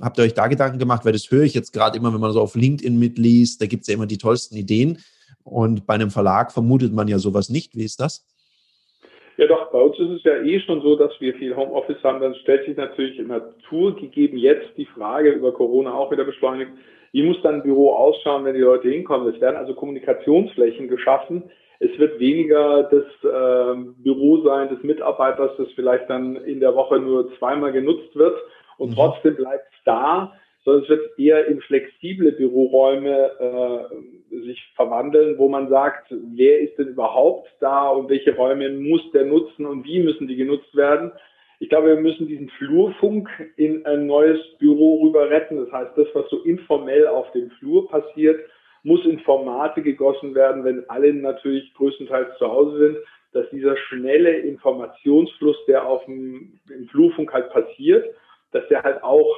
[0.00, 1.04] habt ihr euch da Gedanken gemacht?
[1.04, 3.82] Weil das höre ich jetzt gerade immer, wenn man so auf LinkedIn mitliest, da gibt
[3.82, 4.98] es ja immer die tollsten Ideen.
[5.44, 7.76] Und bei einem Verlag vermutet man ja sowas nicht.
[7.76, 8.26] Wie ist das?
[9.36, 12.20] Ja, doch, bei uns ist es ja eh schon so, dass wir viel Homeoffice haben.
[12.20, 16.72] Dann stellt sich natürlich in Natur gegeben jetzt die Frage über Corona auch wieder beschleunigt.
[17.12, 19.32] Wie muss dann ein Büro ausschauen, wenn die Leute hinkommen?
[19.34, 21.44] Es werden also Kommunikationsflächen geschaffen.
[21.78, 26.98] Es wird weniger das äh, Büro sein des Mitarbeiters, das vielleicht dann in der Woche
[26.98, 28.36] nur zweimal genutzt wird,
[28.78, 28.94] und mhm.
[28.94, 30.32] trotzdem bleibt es da,
[30.64, 36.76] sondern es wird eher in flexible Büroräume äh, sich verwandeln, wo man sagt, wer ist
[36.76, 41.12] denn überhaupt da und welche Räume muss der nutzen und wie müssen die genutzt werden.
[41.58, 45.56] Ich glaube, wir müssen diesen Flurfunk in ein neues Büro rüber retten.
[45.56, 48.40] Das heißt, das, was so informell auf dem Flur passiert,
[48.82, 52.96] muss in Formate gegossen werden, wenn alle natürlich größtenteils zu Hause sind,
[53.32, 58.14] dass dieser schnelle Informationsfluss, der auf dem, im Flurfunk halt passiert,
[58.52, 59.34] dass der halt auch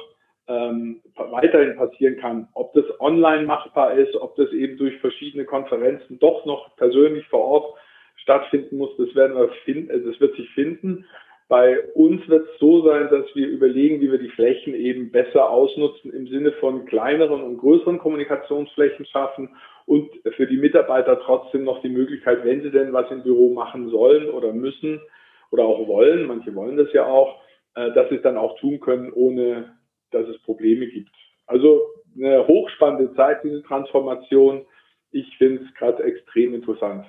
[0.47, 2.47] ähm, weiterhin passieren kann.
[2.53, 7.43] Ob das online machbar ist, ob das eben durch verschiedene Konferenzen doch noch persönlich vor
[7.45, 7.79] Ort
[8.17, 11.05] stattfinden muss, das werden wir finden, äh, das wird sich finden.
[11.49, 15.49] Bei uns wird es so sein, dass wir überlegen, wie wir die Flächen eben besser
[15.49, 19.49] ausnutzen im Sinne von kleineren und größeren Kommunikationsflächen schaffen
[19.87, 23.89] und für die Mitarbeiter trotzdem noch die Möglichkeit, wenn sie denn was im Büro machen
[23.89, 25.01] sollen oder müssen
[25.49, 27.41] oder auch wollen, manche wollen das ja auch,
[27.73, 29.75] äh, dass sie es dann auch tun können, ohne
[30.11, 31.09] dass es Probleme gibt.
[31.47, 31.81] Also
[32.15, 34.67] eine hochspannende Zeit, diese Transformation.
[35.11, 37.07] Ich finde es gerade extrem interessant.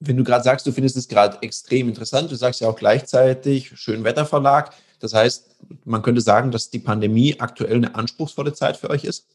[0.00, 3.70] Wenn du gerade sagst, du findest es gerade extrem interessant, du sagst ja auch gleichzeitig
[3.76, 4.70] Schönwetterverlag.
[5.00, 9.28] Das heißt, man könnte sagen, dass die Pandemie aktuell eine anspruchsvolle Zeit für euch ist?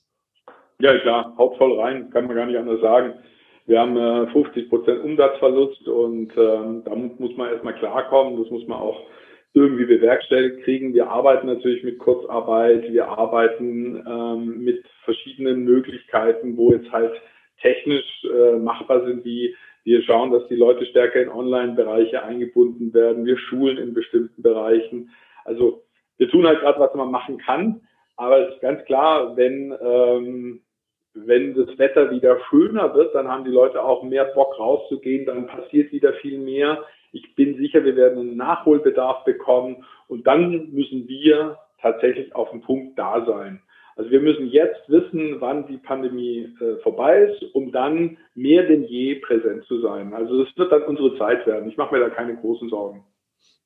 [0.80, 3.14] Ja, klar, hauptvoll rein, kann man gar nicht anders sagen.
[3.66, 8.42] Wir haben äh, 50 Prozent Umsatzverlust und ähm, damit muss man erstmal klarkommen.
[8.42, 9.00] Das muss man auch
[9.54, 10.94] irgendwie bewerkstelligt kriegen.
[10.94, 17.14] Wir arbeiten natürlich mit Kurzarbeit, wir arbeiten ähm, mit verschiedenen Möglichkeiten, wo jetzt halt
[17.62, 23.26] technisch äh, machbar sind, wie wir schauen, dass die Leute stärker in Online-Bereiche eingebunden werden.
[23.26, 25.12] Wir schulen in bestimmten Bereichen.
[25.44, 25.84] Also
[26.18, 27.82] wir tun halt gerade, was man machen kann.
[28.16, 30.62] Aber es ist ganz klar, wenn, ähm,
[31.14, 35.48] wenn das Wetter wieder schöner wird, dann haben die Leute auch mehr Bock rauszugehen, dann
[35.48, 36.84] passiert wieder viel mehr.
[37.12, 42.62] Ich bin sicher, wir werden einen Nachholbedarf bekommen und dann müssen wir tatsächlich auf dem
[42.62, 43.62] Punkt da sein.
[43.96, 48.84] Also wir müssen jetzt wissen, wann die Pandemie äh, vorbei ist, um dann mehr denn
[48.84, 50.14] je präsent zu sein.
[50.14, 51.70] Also das wird dann unsere Zeit werden.
[51.70, 53.04] Ich mache mir da keine großen Sorgen.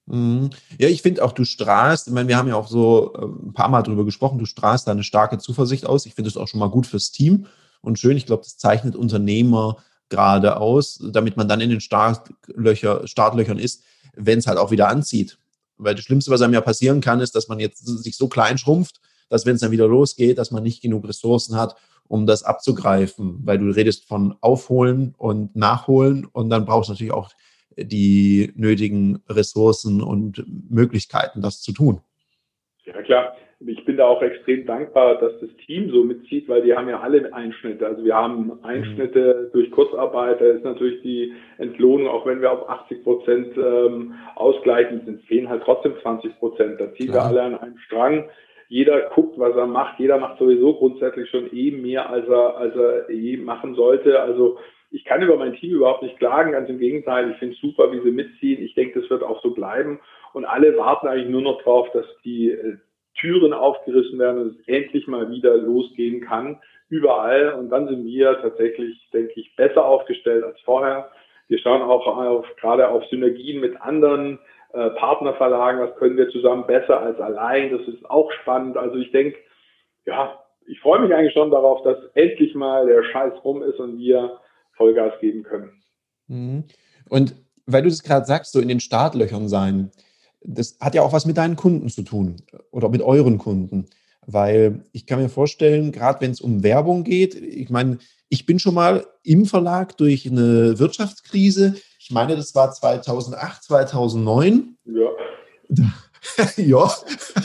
[0.08, 0.50] Mhm.
[0.80, 3.54] Ja, ich finde auch, du strahlst, ich meine, wir haben ja auch so äh, ein
[3.54, 6.06] paar Mal drüber gesprochen, du strahlst da eine starke Zuversicht aus.
[6.06, 7.46] Ich finde es auch schon mal gut fürs Team
[7.82, 8.18] und schön.
[8.18, 9.78] Ich glaube, das zeichnet Unternehmer
[10.10, 13.84] gerade aus, damit man dann in den Startlöcher, Startlöchern ist,
[14.16, 15.38] wenn es halt auch wieder anzieht.
[15.78, 18.58] Weil das Schlimmste, was einem ja passieren kann, ist, dass man jetzt sich so klein
[18.58, 21.76] schrumpft, dass wenn es dann wieder losgeht, dass man nicht genug Ressourcen hat,
[22.08, 23.40] um das abzugreifen.
[23.44, 27.32] Weil du redest von Aufholen und Nachholen und dann brauchst du natürlich auch
[27.78, 32.02] die nötigen Ressourcen und Möglichkeiten, das zu tun.
[32.86, 33.34] Ja, klar
[33.66, 37.00] ich bin da auch extrem dankbar, dass das Team so mitzieht, weil die haben ja
[37.00, 37.88] alle Einschnitte.
[37.88, 39.52] Also wir haben Einschnitte mhm.
[39.54, 45.02] durch Kurzarbeit, da ist natürlich die Entlohnung, auch wenn wir auf 80 Prozent ähm, ausgleichen,
[45.06, 46.80] sind fehlen halt trotzdem 20 Prozent.
[46.80, 47.34] Da ziehen Klar.
[47.34, 48.30] wir alle an einem Strang.
[48.70, 50.00] Jeder guckt, was er macht.
[50.00, 54.20] Jeder macht sowieso grundsätzlich schon eh mehr, als er, als er eh machen sollte.
[54.22, 54.58] Also
[54.92, 57.32] ich kann über mein Team überhaupt nicht klagen, ganz im Gegenteil.
[57.32, 58.64] Ich finde es super, wie sie mitziehen.
[58.64, 60.00] Ich denke, das wird auch so bleiben.
[60.34, 62.78] Und alle warten eigentlich nur noch drauf, dass die äh,
[63.20, 67.54] Türen aufgerissen werden und es endlich mal wieder losgehen kann, überall.
[67.54, 71.10] Und dann sind wir tatsächlich, denke ich, besser aufgestellt als vorher.
[71.48, 74.40] Wir schauen auch auf, gerade auf Synergien mit anderen
[74.74, 75.82] äh, Partnerverlagen.
[75.82, 77.72] Was können wir zusammen besser als allein?
[77.72, 78.78] Das ist auch spannend.
[78.78, 79.38] Also ich denke,
[80.06, 83.98] ja, ich freue mich eigentlich schon darauf, dass endlich mal der Scheiß rum ist und
[83.98, 84.40] wir
[84.74, 85.72] Vollgas geben können.
[86.28, 86.66] Mhm.
[87.10, 89.92] Und weil du es gerade sagst, so in den Startlöchern sein
[90.48, 92.38] das hat ja auch was mit deinen Kunden zu tun
[92.72, 93.86] oder mit euren Kunden.
[94.26, 98.00] Weil ich kann mir vorstellen, gerade wenn es um Werbung geht, ich meine,
[98.30, 101.76] ich bin schon mal im Verlag durch eine Wirtschaftskrise,
[102.08, 104.78] ich meine, das war 2008, 2009.
[104.86, 105.10] Ja.
[106.56, 106.92] ja.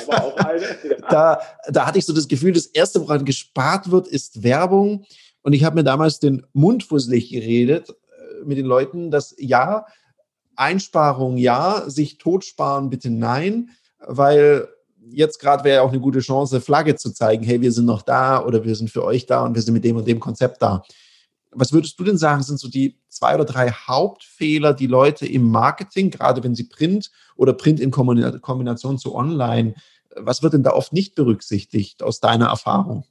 [0.06, 0.62] Aber auch eine.
[0.62, 0.96] Ja.
[1.10, 5.04] Da, da hatte ich so das Gefühl, das Erste, woran gespart wird, ist Werbung.
[5.42, 9.84] Und ich habe mir damals den Mund fusselig geredet äh, mit den Leuten, dass ja,
[10.54, 14.68] Einsparung ja, sich totsparen bitte nein, weil
[15.10, 18.02] jetzt gerade wäre ja auch eine gute Chance, Flagge zu zeigen, hey, wir sind noch
[18.02, 20.62] da oder wir sind für euch da und wir sind mit dem und dem Konzept
[20.62, 20.84] da.
[21.54, 25.50] Was würdest du denn sagen, sind so die zwei oder drei Hauptfehler, die Leute im
[25.50, 29.74] Marketing, gerade wenn sie Print oder Print in Kombination zu Online,
[30.16, 33.04] was wird denn da oft nicht berücksichtigt aus deiner Erfahrung?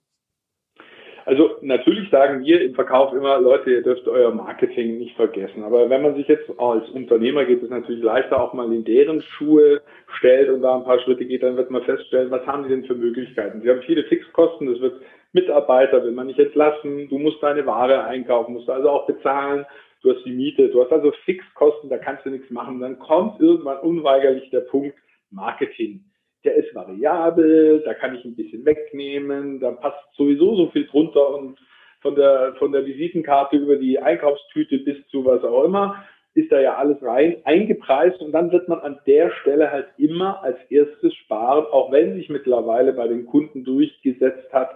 [1.25, 5.63] Also natürlich sagen wir im Verkauf immer, Leute, ihr dürft euer Marketing nicht vergessen.
[5.63, 9.21] Aber wenn man sich jetzt als Unternehmer geht es natürlich leichter auch mal in deren
[9.21, 9.82] Schuhe
[10.17, 12.86] stellt und da ein paar Schritte geht, dann wird man feststellen, was haben die denn
[12.86, 13.62] für Möglichkeiten?
[13.62, 15.01] Sie haben viele Fixkosten, das wird
[15.34, 19.65] Mitarbeiter, will man nicht entlassen, du musst deine Ware einkaufen, musst also auch bezahlen,
[20.02, 22.80] du hast die Miete, du hast also Fixkosten, da kannst du nichts machen.
[22.80, 24.96] Dann kommt irgendwann unweigerlich der Punkt
[25.30, 26.04] Marketing
[26.44, 31.36] der ist variabel, da kann ich ein bisschen wegnehmen, da passt sowieso so viel drunter
[31.36, 31.60] und
[32.02, 36.60] von der, von der Visitenkarte über die Einkaufstüte bis zu was auch immer, ist da
[36.60, 41.13] ja alles rein eingepreist und dann wird man an der Stelle halt immer als erstes
[41.15, 44.72] sparen, auch wenn sich mittlerweile bei den Kunden durchgesetzt hat,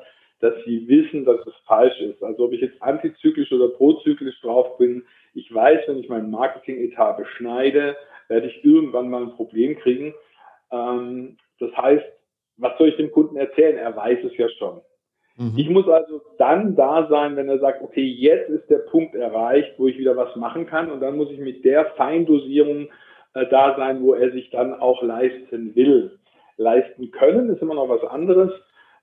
[0.45, 2.21] dass sie wissen, dass es falsch ist.
[2.21, 5.03] Also ob ich jetzt antizyklisch oder prozyklisch drauf bin,
[5.33, 10.13] ich weiß, wenn ich meinen Marketing-Etat beschneide, werde ich irgendwann mal ein Problem kriegen.
[10.71, 12.05] Ähm, das heißt,
[12.57, 13.77] was soll ich dem Kunden erzählen?
[13.77, 14.81] Er weiß es ja schon.
[15.37, 15.53] Mhm.
[15.57, 19.73] Ich muss also dann da sein, wenn er sagt, okay, jetzt ist der Punkt erreicht,
[19.77, 22.87] wo ich wieder was machen kann und dann muss ich mit der Feindosierung
[23.33, 26.19] äh, da sein, wo er sich dann auch leisten will.
[26.57, 28.51] Leisten können ist immer noch was anderes.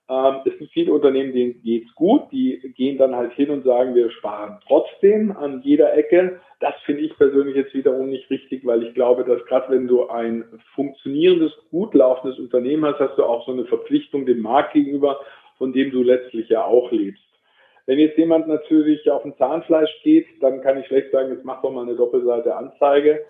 [0.09, 3.95] Ähm, es sind viele Unternehmen, denen geht's gut, die gehen dann halt hin und sagen,
[3.95, 6.41] wir sparen trotzdem an jeder Ecke.
[6.59, 10.07] Das finde ich persönlich jetzt wiederum nicht richtig, weil ich glaube, dass gerade wenn du
[10.09, 10.43] ein
[10.75, 15.19] funktionierendes, gut laufendes Unternehmen hast, hast du auch so eine Verpflichtung dem Markt gegenüber,
[15.57, 17.23] von dem du letztlich ja auch lebst.
[17.85, 21.61] Wenn jetzt jemand natürlich auf ein Zahnfleisch geht, dann kann ich schlecht sagen, jetzt mach
[21.61, 23.25] doch mal eine Doppelseite Anzeige.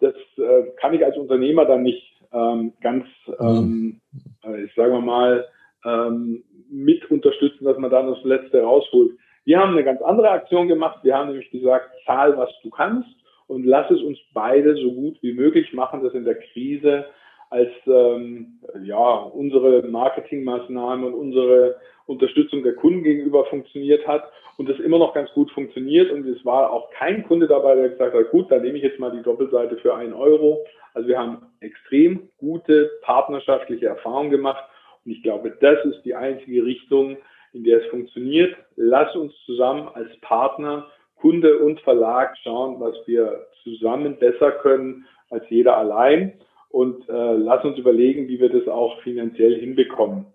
[0.00, 3.06] Das äh, kann ich als Unternehmer dann nicht ähm, ganz,
[3.40, 4.00] ähm,
[4.44, 4.64] mhm.
[4.64, 5.46] ich sage mal,
[5.84, 9.12] ähm, mit unterstützen, dass man dann das Letzte rausholt.
[9.44, 10.98] Wir haben eine ganz andere Aktion gemacht.
[11.02, 13.08] Wir haben nämlich gesagt, zahl, was du kannst
[13.46, 17.06] und lass es uns beide so gut wie möglich machen, dass in der Krise
[17.50, 24.78] als ähm, ja, unsere Marketingmaßnahmen und unsere Unterstützung der Kunden gegenüber funktioniert hat und das
[24.80, 26.10] immer noch ganz gut funktioniert.
[26.10, 28.98] Und es war auch kein Kunde dabei, der gesagt hat, gut, dann nehme ich jetzt
[28.98, 30.64] mal die Doppelseite für einen Euro.
[30.92, 34.64] Also wir haben extrem gute partnerschaftliche Erfahrungen gemacht
[35.04, 37.16] und ich glaube, das ist die einzige Richtung,
[37.52, 38.54] in der es funktioniert.
[38.76, 45.44] Lass uns zusammen als Partner, Kunde und Verlag schauen, was wir zusammen besser können als
[45.48, 46.34] jeder allein.
[46.70, 50.26] Und äh, lass uns überlegen, wie wir das auch finanziell hinbekommen.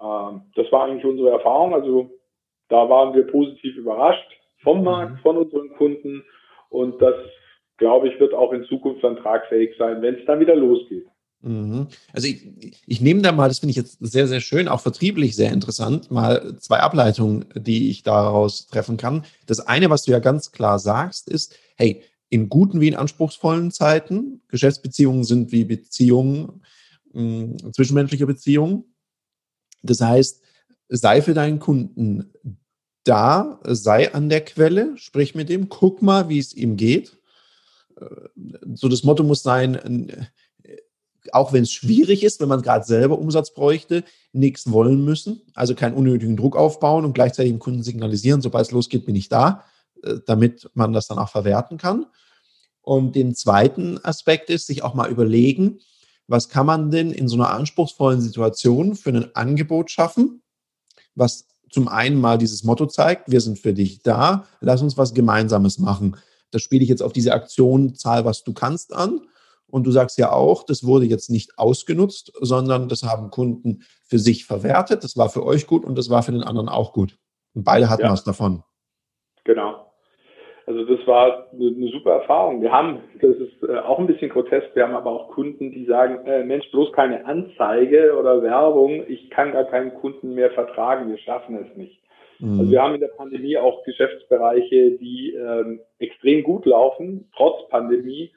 [0.00, 1.74] Ähm, das war eigentlich unsere Erfahrung.
[1.74, 2.10] Also
[2.68, 4.28] da waren wir positiv überrascht
[4.62, 5.18] vom Markt, mhm.
[5.18, 6.24] von unseren Kunden.
[6.70, 7.14] Und das,
[7.76, 11.06] glaube ich, wird auch in Zukunft dann tragfähig sein, wenn es dann wieder losgeht.
[11.42, 11.88] Mhm.
[12.12, 15.36] Also ich, ich nehme da mal, das finde ich jetzt sehr, sehr schön, auch vertrieblich
[15.36, 19.24] sehr interessant, mal zwei Ableitungen, die ich daraus treffen kann.
[19.46, 23.70] Das eine, was du ja ganz klar sagst, ist, hey, in guten wie in anspruchsvollen
[23.70, 26.62] Zeiten, Geschäftsbeziehungen sind wie Beziehungen,
[27.12, 28.84] mh, zwischenmenschliche Beziehungen.
[29.82, 30.42] Das heißt,
[30.88, 32.32] sei für deinen Kunden
[33.04, 37.16] da, sei an der Quelle, sprich mit dem, guck mal, wie es ihm geht.
[38.00, 38.04] Äh,
[38.74, 40.28] so das Motto muss sein,
[41.34, 45.42] auch wenn es schwierig ist, wenn man gerade selber Umsatz bräuchte, nichts wollen müssen.
[45.54, 49.28] Also keinen unnötigen Druck aufbauen und gleichzeitig dem Kunden signalisieren, sobald es losgeht, bin ich
[49.28, 49.64] da,
[50.02, 52.06] äh, damit man das dann auch verwerten kann.
[52.82, 55.80] Und den zweiten Aspekt ist, sich auch mal überlegen,
[56.28, 60.42] was kann man denn in so einer anspruchsvollen Situation für ein Angebot schaffen,
[61.14, 65.14] was zum einen mal dieses Motto zeigt, wir sind für dich da, lass uns was
[65.14, 66.16] Gemeinsames machen.
[66.50, 69.20] Das spiele ich jetzt auf diese Aktion, zahl, was du kannst an.
[69.68, 74.18] Und du sagst ja auch, das wurde jetzt nicht ausgenutzt, sondern das haben Kunden für
[74.18, 75.02] sich verwertet.
[75.02, 77.18] Das war für euch gut und das war für den anderen auch gut.
[77.54, 78.12] Und beide hatten ja.
[78.12, 78.62] was davon.
[79.44, 79.86] Genau.
[80.66, 82.60] Also das war eine super Erfahrung.
[82.60, 85.84] Wir haben, das ist äh, auch ein bisschen grotesk, wir haben aber auch Kunden, die
[85.84, 91.08] sagen, äh, Mensch, bloß keine Anzeige oder Werbung, ich kann gar keinen Kunden mehr vertragen,
[91.08, 92.02] wir schaffen es nicht.
[92.40, 92.58] Mhm.
[92.58, 98.32] Also wir haben in der Pandemie auch Geschäftsbereiche, die ähm, extrem gut laufen, trotz Pandemie,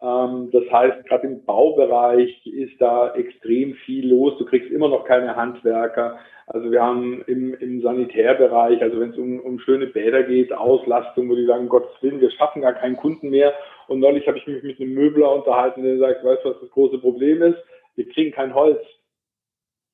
[0.00, 4.38] das heißt, gerade im Baubereich ist da extrem viel los.
[4.38, 6.18] Du kriegst immer noch keine Handwerker.
[6.46, 11.28] Also wir haben im, im Sanitärbereich, also wenn es um, um schöne Bäder geht, Auslastung,
[11.28, 13.52] wo die sagen, Gottes Willen, wir schaffen gar keinen Kunden mehr.
[13.88, 16.70] Und neulich habe ich mich mit einem Möbler unterhalten, der sagt, weißt du, was das
[16.70, 17.58] große Problem ist?
[17.94, 18.80] Wir kriegen kein Holz.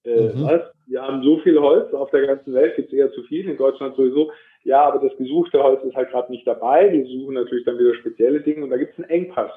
[0.05, 0.45] Äh, mhm.
[0.45, 0.63] was?
[0.87, 3.57] Wir haben so viel Holz auf der ganzen Welt, gibt es eher zu viel, in
[3.57, 4.31] Deutschland sowieso.
[4.63, 6.93] Ja, aber das gesuchte Holz ist halt gerade nicht dabei.
[6.93, 9.51] Wir suchen natürlich dann wieder spezielle Dinge und da gibt es einen Engpass.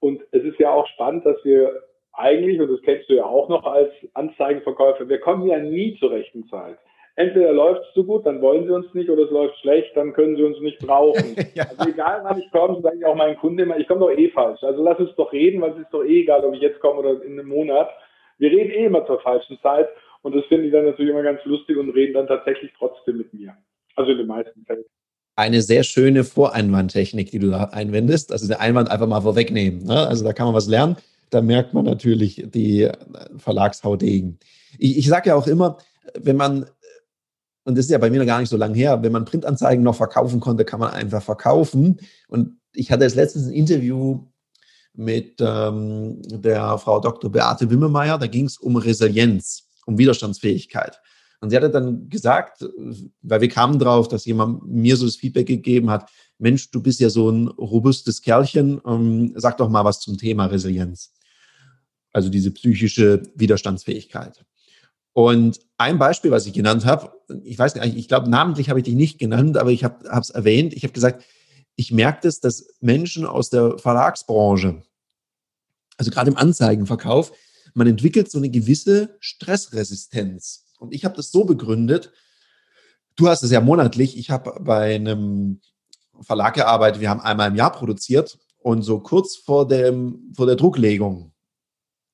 [0.00, 1.82] Und es ist ja auch spannend, dass wir
[2.12, 6.10] eigentlich, und das kennst du ja auch noch als Anzeigenverkäufer, wir kommen ja nie zur
[6.10, 6.78] rechten Zeit.
[7.14, 10.12] Entweder läuft es so gut, dann wollen sie uns nicht, oder es läuft schlecht, dann
[10.12, 11.34] können sie uns nicht brauchen.
[11.54, 11.64] ja.
[11.64, 14.28] Also egal, wann ich komme, sage ich auch meinen Kunden immer, ich komme doch eh
[14.28, 14.62] falsch.
[14.62, 17.00] Also lass uns doch reden, weil es ist doch eh egal, ob ich jetzt komme
[17.00, 17.90] oder in einem Monat.
[18.38, 19.88] Wir reden eh immer zur falschen Zeit
[20.22, 23.34] und das finde ich dann natürlich immer ganz lustig und reden dann tatsächlich trotzdem mit
[23.34, 23.56] mir.
[23.96, 24.84] Also in den meisten Fällen
[25.38, 28.32] eine sehr schöne Voreinwandtechnik, die du da einwendest.
[28.32, 29.84] Also den Einwand einfach mal vorwegnehmen.
[29.84, 30.04] Ne?
[30.06, 30.96] Also da kann man was lernen.
[31.30, 32.90] Da merkt man natürlich die
[33.36, 34.40] Verlagshaudegen.
[34.80, 35.78] Ich, ich sage ja auch immer,
[36.18, 36.66] wenn man,
[37.62, 39.84] und das ist ja bei mir noch gar nicht so lange her, wenn man Printanzeigen
[39.84, 42.00] noch verkaufen konnte, kann man einfach verkaufen.
[42.26, 44.24] Und ich hatte jetzt letztens ein Interview
[44.94, 47.30] mit ähm, der Frau Dr.
[47.30, 50.98] Beate Wimmemeyer, da ging es um Resilienz, um Widerstandsfähigkeit.
[51.40, 52.64] Und sie hatte dann gesagt,
[53.22, 57.00] weil wir kamen drauf, dass jemand mir so das Feedback gegeben hat, Mensch, du bist
[57.00, 61.12] ja so ein robustes Kerlchen, ähm, sag doch mal was zum Thema Resilienz.
[62.12, 64.44] Also diese psychische Widerstandsfähigkeit.
[65.12, 67.12] Und ein Beispiel, was ich genannt habe,
[67.42, 70.30] ich weiß nicht, ich glaube, namentlich habe ich dich nicht genannt, aber ich habe es
[70.30, 70.74] erwähnt.
[70.74, 71.24] Ich habe gesagt,
[71.74, 74.82] ich merke das, dass Menschen aus der Verlagsbranche,
[75.96, 77.32] also gerade im Anzeigenverkauf,
[77.74, 80.67] man entwickelt so eine gewisse Stressresistenz.
[80.78, 82.12] Und ich habe das so begründet,
[83.16, 85.60] du hast es ja monatlich, ich habe bei einem
[86.20, 90.56] Verlag gearbeitet, wir haben einmal im Jahr produziert und so kurz vor, dem, vor der
[90.56, 91.32] Drucklegung,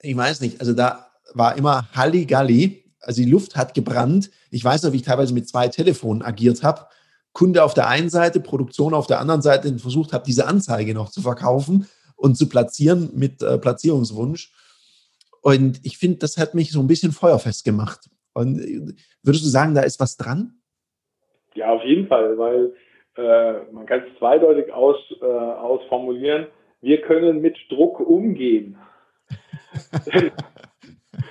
[0.04, 4.30] ich weiß nicht, also da war immer Halligalli, also die Luft hat gebrannt.
[4.50, 6.86] Ich weiß noch, wie ich teilweise mit zwei Telefonen agiert habe.
[7.32, 11.10] Kunde auf der einen Seite, Produktion auf der anderen Seite versucht habe, diese Anzeige noch
[11.10, 14.52] zu verkaufen und zu platzieren mit äh, Platzierungswunsch.
[15.40, 18.08] Und ich finde, das hat mich so ein bisschen feuerfest gemacht.
[18.34, 20.60] Und äh, würdest du sagen, da ist was dran?
[21.54, 22.74] Ja, auf jeden Fall, weil
[23.16, 26.48] äh, man kann es zweideutig aus, äh, ausformulieren.
[26.80, 28.76] Wir können mit Druck umgehen.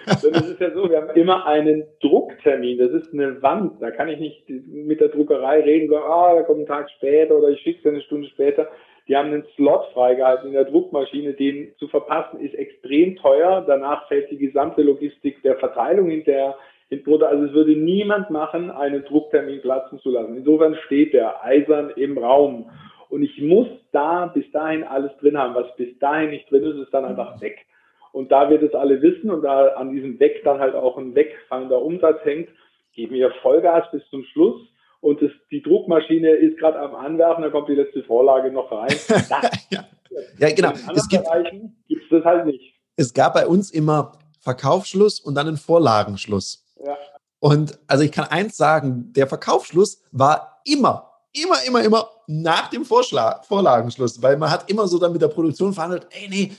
[0.05, 2.77] Denn es ist ja so, wir haben immer einen Drucktermin.
[2.77, 3.81] Das ist eine Wand.
[3.81, 7.37] Da kann ich nicht mit der Druckerei reden, sagen, ah, da kommt ein Tag später
[7.37, 8.69] oder ich schicke es eine Stunde später.
[9.07, 11.33] Die haben einen Slot freigehalten in der Druckmaschine.
[11.33, 13.63] Den zu verpassen ist extrem teuer.
[13.67, 16.55] Danach fällt die gesamte Logistik der Verteilung hinterher
[17.23, 20.37] Also es würde niemand machen, einen Drucktermin platzen zu lassen.
[20.37, 22.69] Insofern steht der eisern im Raum.
[23.09, 25.55] Und ich muss da bis dahin alles drin haben.
[25.55, 27.65] Was bis dahin nicht drin ist, ist dann einfach weg.
[28.11, 31.15] Und da wir das alle wissen und da an diesem Weg dann halt auch ein
[31.15, 32.49] wegfallender Umsatz hängt,
[32.93, 34.61] geben wir Vollgas bis zum Schluss.
[35.01, 38.95] Und das, die Druckmaschine ist gerade am Anwerfen, da kommt die letzte Vorlage noch rein.
[39.69, 39.83] ja.
[40.37, 40.71] ja, genau.
[40.93, 42.73] es gibt es das halt nicht.
[42.95, 46.62] Es gab bei uns immer Verkaufsschluss und dann einen Vorlagenschluss.
[46.85, 46.97] Ja.
[47.39, 52.85] Und also ich kann eins sagen, der Verkaufsschluss war immer, immer, immer, immer nach dem
[52.85, 56.53] Vorschlag, Vorlagenschluss, weil man hat immer so dann mit der Produktion verhandelt, ey, nee,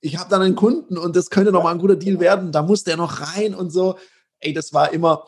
[0.00, 2.62] ich habe dann einen Kunden und das könnte noch mal ein guter Deal werden, da
[2.62, 3.96] muss der noch rein und so.
[4.40, 5.24] Ey, das war immer,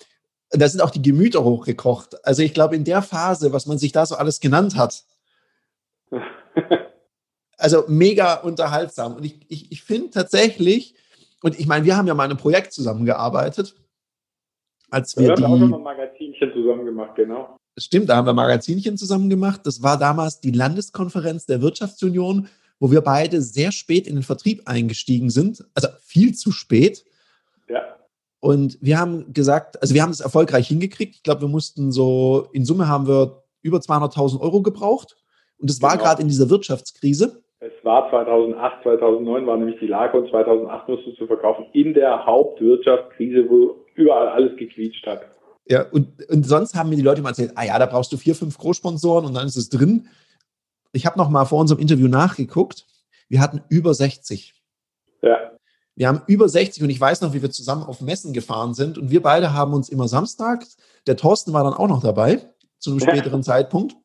[0.51, 2.25] da sind auch die Gemüter hochgekocht.
[2.25, 5.05] Also ich glaube, in der Phase, was man sich da so alles genannt hat,
[7.57, 9.17] also mega unterhaltsam.
[9.17, 10.95] Und ich, ich, ich finde tatsächlich,
[11.43, 13.75] und ich meine, wir haben ja mal in einem Projekt zusammengearbeitet,
[14.91, 17.57] als wir, wir haben auch schon mal ein Magazinchen zusammen gemacht, genau.
[17.77, 19.61] Stimmt, da haben wir Magazinchen zusammen gemacht.
[19.65, 22.49] Das war damals die Landeskonferenz der Wirtschaftsunion
[22.81, 27.05] wo wir beide sehr spät in den Vertrieb eingestiegen sind, also viel zu spät.
[27.69, 27.83] Ja.
[28.41, 31.17] Und wir haben gesagt, also wir haben es erfolgreich hingekriegt.
[31.17, 35.17] Ich glaube, wir mussten so, in Summe haben wir über 200.000 Euro gebraucht.
[35.59, 35.91] Und es genau.
[35.91, 37.43] war gerade in dieser Wirtschaftskrise.
[37.61, 42.25] Es war 2008, 2009 war nämlich die Lage und 2008 musste zu verkaufen in der
[42.25, 45.27] Hauptwirtschaftskrise, wo überall alles gequietscht hat.
[45.69, 48.17] Ja, und, und sonst haben mir die Leute immer erzählt, ah ja, da brauchst du
[48.17, 50.09] vier, fünf Großsponsoren und dann ist es drin
[50.93, 52.87] ich habe noch mal vor unserem Interview nachgeguckt.
[53.29, 54.55] Wir hatten über 60.
[55.23, 55.53] Ja.
[55.95, 58.99] Wir haben über 60 und ich weiß noch, wie wir zusammen auf Messen gefahren sind
[58.99, 60.77] und wir beide haben uns immer samstags,
[61.07, 63.43] der Thorsten war dann auch noch dabei, zu einem späteren ja.
[63.43, 63.97] Zeitpunkt.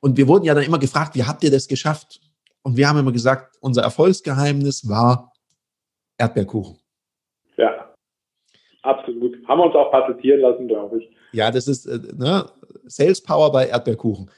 [0.00, 2.20] Und wir wurden ja dann immer gefragt, wie habt ihr das geschafft?
[2.62, 5.32] Und wir haben immer gesagt, unser Erfolgsgeheimnis war
[6.18, 6.78] Erdbeerkuchen.
[8.86, 9.36] Absolut.
[9.48, 11.10] Haben wir uns auch patentieren lassen, glaube ich.
[11.32, 12.46] Ja, das ist äh, ne,
[12.86, 14.30] Sales Power bei Erdbeerkuchen.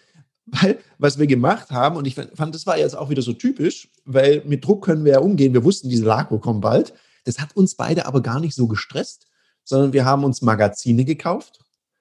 [0.46, 3.90] Weil, was wir gemacht haben, und ich fand, das war jetzt auch wieder so typisch,
[4.06, 5.52] weil mit Druck können wir ja umgehen.
[5.52, 6.94] Wir wussten, diese Lago kommen bald.
[7.24, 9.26] Das hat uns beide aber gar nicht so gestresst,
[9.64, 11.60] sondern wir haben uns Magazine gekauft,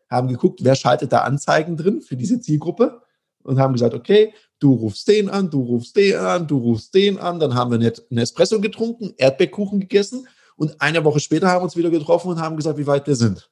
[0.10, 3.02] haben geguckt, wer schaltet da Anzeigen drin für diese Zielgruppe
[3.43, 7.18] und haben gesagt, okay, du rufst den an, du rufst den an, du rufst den
[7.18, 7.41] an.
[7.41, 10.26] Dann haben wir einen Espresso getrunken, Erdbeerkuchen gegessen
[10.58, 13.16] und eine Woche später haben wir uns wieder getroffen und haben gesagt, wie weit wir
[13.16, 13.49] sind.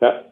[0.00, 0.24] Ja.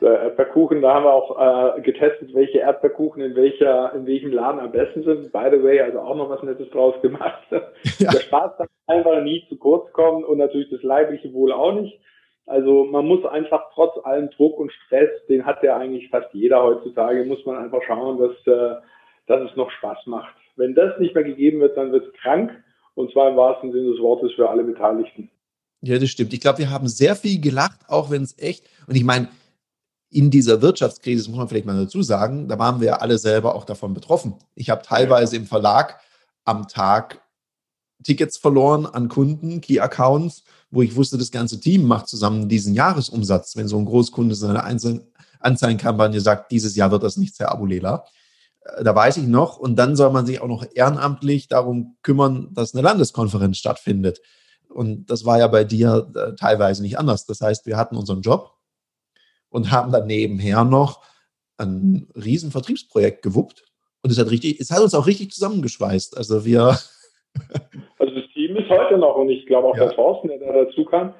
[0.00, 4.70] Erdbeerkuchen, da haben wir auch äh, getestet, welche Erdbeerkuchen in welcher, in welchem Laden am
[4.70, 5.32] besten sind.
[5.32, 7.42] By the way, also auch noch was Nettes draus gemacht.
[7.98, 8.10] Ja.
[8.10, 11.98] Der Spaß darf einfach nie zu kurz kommen und natürlich das leibliche Wohl auch nicht.
[12.46, 16.62] Also man muss einfach trotz allem Druck und Stress, den hat ja eigentlich fast jeder
[16.62, 18.76] heutzutage, muss man einfach schauen, dass, äh,
[19.26, 20.34] dass es noch Spaß macht.
[20.56, 22.52] Wenn das nicht mehr gegeben wird, dann wird es krank
[22.96, 25.30] und zwar im wahrsten Sinne des Wortes für alle Beteiligten.
[25.82, 26.32] Ja, das stimmt.
[26.32, 29.28] Ich glaube, wir haben sehr viel gelacht, auch wenn es echt, und ich meine,
[30.10, 33.54] in dieser Wirtschaftskrise, das muss man vielleicht mal dazu sagen, da waren wir alle selber
[33.54, 34.34] auch davon betroffen.
[34.54, 36.00] Ich habe teilweise im Verlag
[36.44, 37.22] am Tag
[38.02, 43.56] Tickets verloren an Kunden, Key-Accounts, wo ich wusste, das ganze Team macht zusammen diesen Jahresumsatz.
[43.56, 44.64] Wenn so ein Großkunde seine
[45.40, 48.04] Anzeigenkampagne sagt, dieses Jahr wird das nichts, Herr Abulela.
[48.82, 49.58] Da weiß ich noch.
[49.58, 54.20] Und dann soll man sich auch noch ehrenamtlich darum kümmern, dass eine Landeskonferenz stattfindet.
[54.68, 57.26] Und das war ja bei dir äh, teilweise nicht anders.
[57.26, 58.56] Das heißt, wir hatten unseren Job,
[59.50, 61.02] und haben dann nebenher noch
[61.58, 63.64] ein riesen Vertriebsprojekt gewuppt.
[64.02, 66.16] Und es hat richtig, es hat uns auch richtig zusammengeschweißt.
[66.16, 66.76] Also wir.
[67.98, 69.88] Also das Team ist heute noch und ich glaube auch ja.
[69.88, 71.12] der Thorsten, der da dazu kam,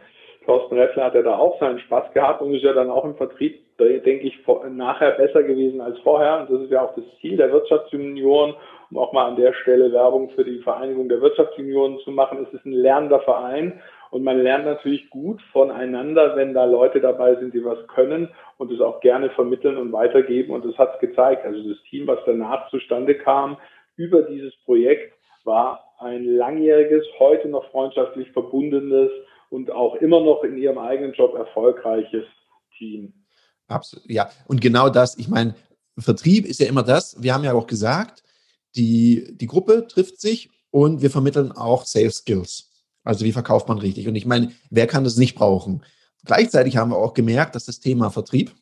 [0.47, 3.17] Thorsten Reffler hat ja da auch seinen Spaß gehabt und ist ja dann auch im
[3.17, 4.39] Vertrieb denke ich,
[4.71, 6.41] nachher besser gewesen als vorher.
[6.41, 8.55] Und das ist ja auch das Ziel der Wirtschaftsjunioren,
[8.91, 12.47] um auch mal an der Stelle Werbung für die Vereinigung der Wirtschaftsjunioren zu machen.
[12.47, 17.35] Es ist ein lernender Verein und man lernt natürlich gut voneinander, wenn da Leute dabei
[17.37, 20.55] sind, die was können und es auch gerne vermitteln und weitergeben.
[20.55, 21.45] Und das hat es gezeigt.
[21.45, 23.59] Also das Team, was danach zustande kam
[23.97, 25.13] über dieses Projekt,
[25.45, 29.11] war ein langjähriges, heute noch freundschaftlich verbundenes
[29.51, 32.25] und auch immer noch in ihrem eigenen Job erfolgreiches
[32.77, 33.13] Team.
[33.69, 34.31] Absolut, ja.
[34.47, 35.55] Und genau das, ich meine,
[35.99, 38.23] Vertrieb ist ja immer das, wir haben ja auch gesagt,
[38.77, 42.71] die, die Gruppe trifft sich und wir vermitteln auch Sales Skills.
[43.03, 44.09] Also wie verkauft man richtig?
[44.09, 45.83] Und ich meine, wer kann das nicht brauchen?
[46.25, 48.55] Gleichzeitig haben wir auch gemerkt, dass das Thema Vertrieb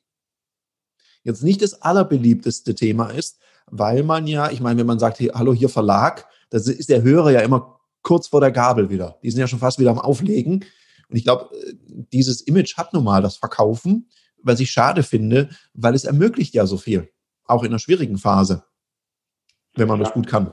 [1.22, 5.54] jetzt nicht das allerbeliebteste Thema ist, weil man ja, ich meine, wenn man sagt, hallo,
[5.54, 9.18] hier Verlag, da ist der Hörer ja immer kurz vor der Gabel wieder.
[9.22, 10.64] Die sind ja schon fast wieder am Auflegen.
[11.08, 11.74] Und ich glaube, äh,
[12.12, 14.08] dieses Image hat nun mal das Verkaufen,
[14.44, 17.08] was ich schade finde, weil es ermöglicht ja so viel,
[17.46, 18.64] auch in einer schwierigen Phase,
[19.76, 20.04] wenn man ja.
[20.04, 20.52] das gut kann.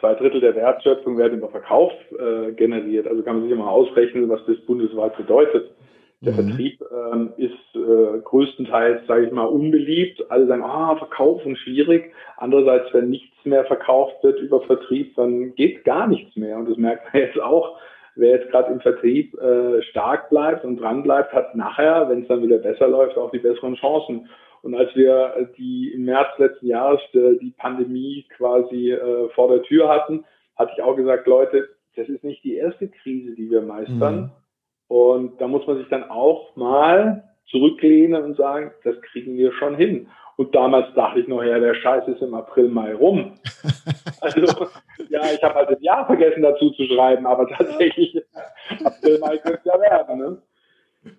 [0.00, 3.08] Zwei Drittel der Wertschöpfung werden über Verkauf äh, generiert.
[3.08, 5.70] Also kann man sich immer ausrechnen, was das bundesweit bedeutet.
[6.20, 6.48] Der mhm.
[6.48, 6.82] Vertrieb
[7.12, 10.30] ähm, ist äh, größtenteils, sage ich mal, unbeliebt.
[10.30, 12.12] Alle sagen, ah, Verkaufen schwierig.
[12.36, 16.58] Andererseits, wenn nichts mehr verkauft wird über Vertrieb, dann geht gar nichts mehr.
[16.58, 17.78] Und das merkt man jetzt auch.
[18.18, 22.28] Wer jetzt gerade im Vertrieb äh, stark bleibt und dran bleibt, hat nachher, wenn es
[22.28, 24.28] dann wieder besser läuft, auch die besseren Chancen.
[24.62, 29.62] Und als wir die im März letzten Jahres äh, die Pandemie quasi äh, vor der
[29.62, 30.24] Tür hatten,
[30.56, 34.16] hatte ich auch gesagt, Leute, das ist nicht die erste Krise, die wir meistern.
[34.16, 34.30] Mhm
[34.88, 39.76] und da muss man sich dann auch mal zurücklehnen und sagen, das kriegen wir schon
[39.76, 40.08] hin.
[40.36, 43.32] Und damals dachte ich noch, ja, der Scheiß ist im April, Mai rum.
[44.20, 44.40] Also,
[45.10, 48.20] ja, ich habe halt das Jahr vergessen dazu zu schreiben, aber tatsächlich,
[48.82, 50.18] April, Mai könnte es ja werden.
[50.18, 50.42] Ne?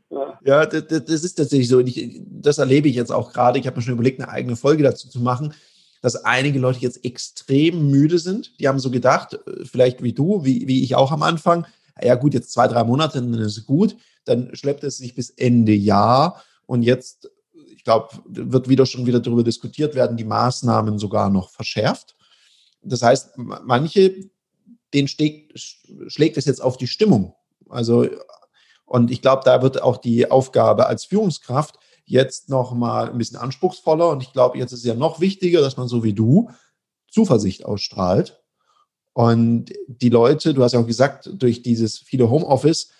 [0.09, 1.79] Ja, ja das, das, ist tatsächlich so.
[1.79, 3.57] Ich, das erlebe ich jetzt auch gerade.
[3.57, 5.53] Ich habe mir schon überlegt, eine eigene Folge dazu zu machen,
[6.01, 8.59] dass einige Leute jetzt extrem müde sind.
[8.59, 11.65] Die haben so gedacht, äh, vielleicht wie du, wie, wie ich auch am Anfang,
[12.01, 13.95] ja gut, jetzt zwei, drei Monate, dann ist es gut.
[14.29, 17.29] Dann schleppt es sich bis Ende Jahr und jetzt,
[17.75, 22.15] ich glaube, wird wieder schon wieder darüber diskutiert, werden die Maßnahmen sogar noch verschärft.
[22.81, 24.29] Das heißt, manche,
[24.93, 27.33] denen schlägt, es jetzt auf die Stimmung.
[27.69, 28.07] Also,
[28.85, 33.37] und ich glaube, da wird auch die Aufgabe als Führungskraft jetzt noch mal ein bisschen
[33.37, 34.09] anspruchsvoller.
[34.09, 36.49] Und ich glaube, jetzt ist es ja noch wichtiger, dass man so wie du
[37.07, 38.39] Zuversicht ausstrahlt
[39.19, 42.91] und die Leute, du hast ja auch gesagt, durch dieses viele Homeoffice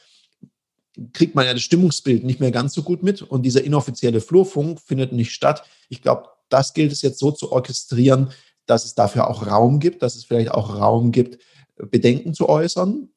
[1.14, 4.80] kriegt man ja das Stimmungsbild nicht mehr ganz so gut mit und dieser inoffizielle Flurfunk
[4.82, 5.64] findet nicht statt.
[5.90, 8.32] Ich glaube, das gilt es jetzt so zu orchestrieren,
[8.66, 11.42] dass es dafür auch Raum gibt, dass es vielleicht auch Raum gibt,
[11.76, 13.10] Bedenken zu äußern,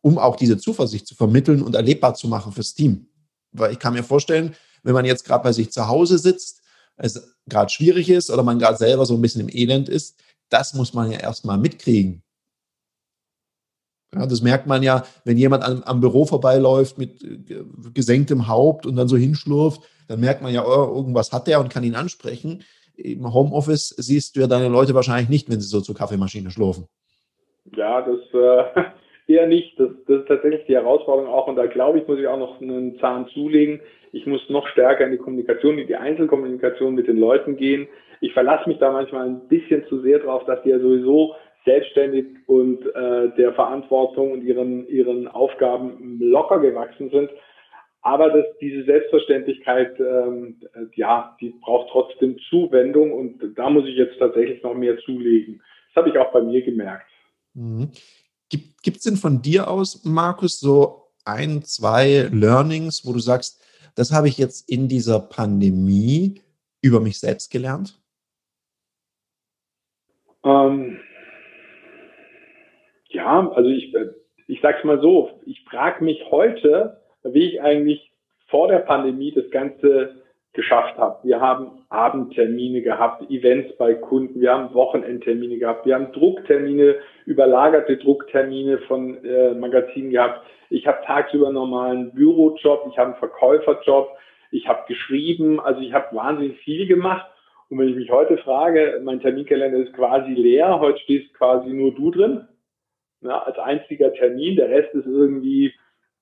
[0.00, 3.08] um auch diese Zuversicht zu vermitteln und erlebbar zu machen fürs Team.
[3.52, 6.62] Weil ich kann mir vorstellen, wenn man jetzt gerade bei sich zu Hause sitzt,
[6.96, 10.16] es gerade schwierig ist oder man gerade selber so ein bisschen im Elend ist,
[10.48, 12.22] das muss man ja erstmal mitkriegen.
[14.14, 17.62] Ja, das merkt man ja, wenn jemand am, am, Büro vorbeiläuft mit äh,
[17.94, 21.70] gesenktem Haupt und dann so hinschlurft, dann merkt man ja, oh, irgendwas hat der und
[21.70, 22.64] kann ihn ansprechen.
[22.96, 26.86] Im Homeoffice siehst du ja deine Leute wahrscheinlich nicht, wenn sie so zur Kaffeemaschine schlurfen.
[27.76, 28.84] Ja, das äh,
[29.32, 29.78] eher nicht.
[29.78, 31.46] Das, das ist tatsächlich die Herausforderung auch.
[31.46, 33.80] Und da glaube ich, muss ich auch noch einen Zahn zulegen.
[34.12, 37.86] Ich muss noch stärker in die Kommunikation, in die Einzelkommunikation mit den Leuten gehen.
[38.20, 42.26] Ich verlasse mich da manchmal ein bisschen zu sehr drauf, dass die ja sowieso selbstständig
[42.46, 47.30] und äh, der Verantwortung und ihren, ihren Aufgaben locker gewachsen sind.
[48.02, 50.60] Aber das, diese Selbstverständlichkeit, ähm,
[50.94, 55.62] ja, die braucht trotzdem Zuwendung und da muss ich jetzt tatsächlich noch mehr zulegen.
[55.88, 57.06] Das habe ich auch bei mir gemerkt.
[57.52, 57.90] Mhm.
[58.82, 63.62] Gibt es denn von dir aus, Markus, so ein, zwei Learnings, wo du sagst,
[63.94, 66.40] das habe ich jetzt in dieser Pandemie
[66.80, 68.00] über mich selbst gelernt?
[70.42, 70.98] Ähm,
[73.20, 74.10] ja, also ich, äh,
[74.46, 78.10] ich sag's mal so, ich frage mich heute, wie ich eigentlich
[78.48, 80.16] vor der Pandemie das Ganze
[80.52, 81.18] geschafft habe.
[81.22, 86.96] Wir haben Abendtermine gehabt, Events bei Kunden, wir haben Wochenendtermine gehabt, wir haben Drucktermine,
[87.26, 90.40] überlagerte Drucktermine von äh, Magazinen gehabt.
[90.70, 94.08] Ich habe tagsüber normalen Bürojob, ich habe einen Verkäuferjob,
[94.50, 97.26] ich habe geschrieben, also ich habe wahnsinnig viel gemacht.
[97.68, 101.94] Und wenn ich mich heute frage, mein Terminkalender ist quasi leer, heute stehst quasi nur
[101.94, 102.48] du drin
[103.22, 104.56] ja, als einziger Termin.
[104.56, 105.72] Der Rest ist irgendwie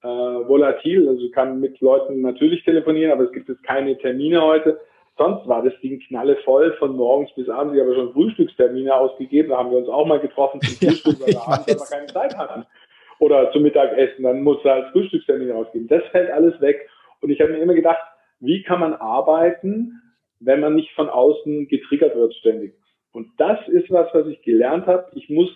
[0.03, 1.09] äh, volatil.
[1.09, 4.81] Also kann mit Leuten natürlich telefonieren, aber es gibt jetzt keine Termine heute.
[5.17, 7.75] Sonst war das Ding knalle voll von morgens bis abends.
[7.75, 9.49] Ich habe schon Frühstückstermine ausgegeben.
[9.49, 12.39] Da haben wir uns auch mal getroffen zum Frühstück, weil wir abends aber keine Zeit
[12.39, 12.65] hatten.
[13.19, 14.23] Oder zum Mittagessen.
[14.23, 15.89] Dann musste halt Frühstückstermine ausgeben.
[15.89, 16.89] Das fällt alles weg.
[17.21, 17.99] Und ich habe mir immer gedacht,
[18.39, 20.01] wie kann man arbeiten,
[20.39, 22.78] wenn man nicht von außen getriggert wird ständig.
[23.19, 25.09] Und das ist was, was ich gelernt habe.
[25.17, 25.51] Ich muss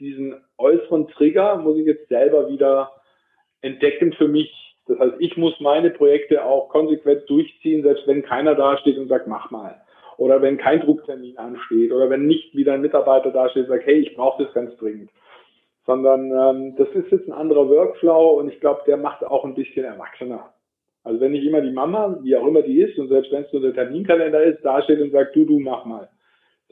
[0.00, 2.90] diesen äußeren Trigger, muss ich jetzt selber wieder
[3.60, 4.50] entdecken für mich.
[4.86, 9.08] Das heißt, ich muss meine Projekte auch konsequent durchziehen, selbst wenn keiner da steht und
[9.08, 9.78] sagt, mach mal.
[10.16, 11.92] Oder wenn kein Drucktermin ansteht.
[11.92, 14.74] Oder wenn nicht wieder ein Mitarbeiter da steht und sagt, hey, ich brauche das ganz
[14.78, 15.10] dringend.
[15.84, 19.54] Sondern ähm, das ist jetzt ein anderer Workflow und ich glaube, der macht auch ein
[19.54, 20.54] bisschen erwachsener.
[21.04, 23.52] Also wenn nicht immer die Mama, wie auch immer die ist, und selbst wenn es
[23.52, 26.08] nur der Terminkalender ist, da steht und sagt, du, du, mach mal.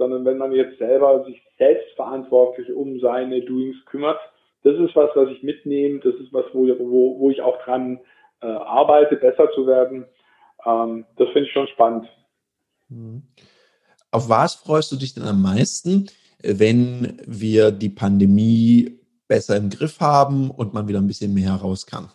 [0.00, 4.18] Sondern wenn man jetzt selber sich selbstverantwortlich um seine Doings kümmert,
[4.62, 8.00] das ist was, was ich mitnehme, das ist was, wo, wo, wo ich auch dran
[8.40, 10.06] äh, arbeite, besser zu werden.
[10.64, 12.08] Ähm, das finde ich schon spannend.
[12.88, 13.24] Mhm.
[14.10, 16.06] Auf was freust du dich denn am meisten,
[16.42, 18.98] wenn wir die Pandemie
[19.28, 22.08] besser im Griff haben und man wieder ein bisschen mehr raus kann?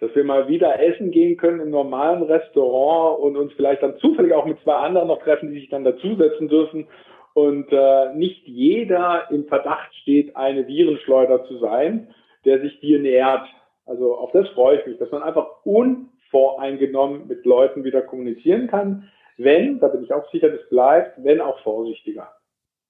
[0.00, 4.34] Dass wir mal wieder essen gehen können im normalen Restaurant und uns vielleicht dann zufällig
[4.34, 6.86] auch mit zwei anderen noch treffen, die sich dann dazusetzen dürfen
[7.34, 12.08] und äh, nicht jeder im Verdacht steht, eine Virenschleuder zu sein,
[12.44, 13.46] der sich dir nähert.
[13.86, 19.10] Also auf das freue ich mich, dass man einfach unvoreingenommen mit Leuten wieder kommunizieren kann,
[19.38, 22.30] wenn, da bin ich auch sicher, das bleibt, wenn auch vorsichtiger.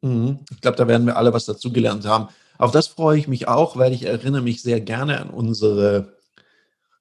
[0.02, 0.40] Mhm.
[0.50, 2.28] Ich glaube, da werden wir alle was dazugelernt haben.
[2.58, 6.15] Auf das freue ich mich auch, weil ich erinnere mich sehr gerne an unsere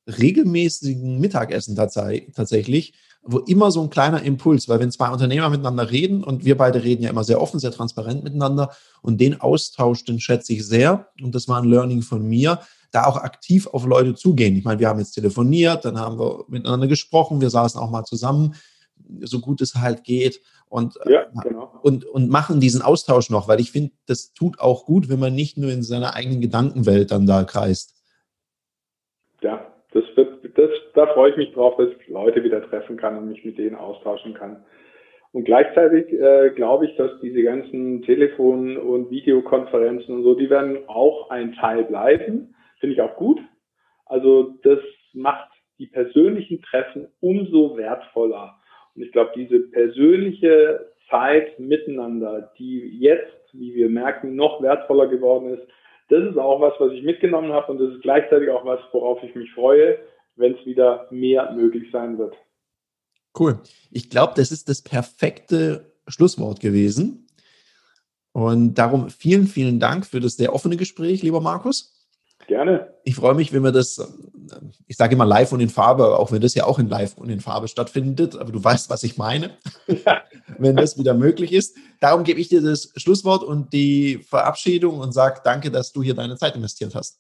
[0.07, 2.93] regelmäßigen Mittagessen tatsächlich,
[3.23, 6.83] wo immer so ein kleiner Impuls, weil wenn zwei Unternehmer miteinander reden und wir beide
[6.83, 11.09] reden ja immer sehr offen, sehr transparent miteinander und den Austausch, den schätze ich sehr
[11.21, 12.59] und das war ein Learning von mir,
[12.91, 14.55] da auch aktiv auf Leute zugehen.
[14.55, 18.03] Ich meine, wir haben jetzt telefoniert, dann haben wir miteinander gesprochen, wir saßen auch mal
[18.03, 18.55] zusammen,
[19.21, 20.39] so gut es halt geht
[20.69, 21.79] und, ja, genau.
[21.81, 25.33] und, und machen diesen Austausch noch, weil ich finde, das tut auch gut, wenn man
[25.33, 27.94] nicht nur in seiner eigenen Gedankenwelt dann da kreist.
[29.95, 33.29] Das wird, das, da freue ich mich drauf, dass ich Leute wieder treffen kann und
[33.29, 34.65] mich mit denen austauschen kann.
[35.31, 40.79] Und gleichzeitig äh, glaube ich, dass diese ganzen Telefon- und Videokonferenzen und so, die werden
[40.87, 42.53] auch ein Teil bleiben.
[42.81, 43.39] Finde ich auch gut.
[44.05, 44.79] Also das
[45.13, 48.53] macht die persönlichen Treffen umso wertvoller.
[48.95, 55.53] Und ich glaube, diese persönliche Zeit miteinander, die jetzt, wie wir merken, noch wertvoller geworden
[55.53, 55.65] ist,
[56.09, 59.21] das ist auch was, was ich mitgenommen habe und das ist gleichzeitig auch was, worauf
[59.23, 59.97] ich mich freue,
[60.35, 62.35] wenn es wieder mehr möglich sein wird.
[63.37, 63.59] Cool.
[63.91, 67.27] Ich glaube, das ist das perfekte Schlusswort gewesen.
[68.31, 72.07] Und darum vielen, vielen Dank für das sehr offene Gespräch, lieber Markus.
[72.47, 72.93] Gerne.
[73.03, 73.97] Ich freue mich, wenn wir das,
[74.87, 77.29] ich sage immer live und in Farbe, auch wenn das ja auch in live und
[77.29, 80.23] in Farbe stattfindet, aber du weißt, was ich meine, ja.
[80.57, 81.77] wenn das wieder möglich ist.
[81.99, 86.15] Darum gebe ich dir das Schlusswort und die Verabschiedung und sage danke, dass du hier
[86.15, 87.19] deine Zeit investiert hast.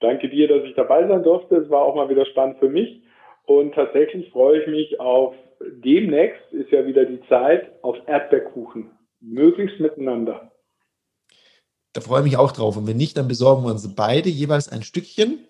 [0.00, 1.56] Danke dir, dass ich dabei sein durfte.
[1.56, 3.02] Es war auch mal wieder spannend für mich.
[3.46, 8.90] Und tatsächlich freue ich mich auf demnächst, ist ja wieder die Zeit, auf Erdbeerkuchen.
[9.20, 10.52] Möglichst miteinander.
[11.92, 12.76] Da freue ich mich auch drauf.
[12.76, 15.48] Und wenn nicht, dann besorgen wir uns beide jeweils ein Stückchen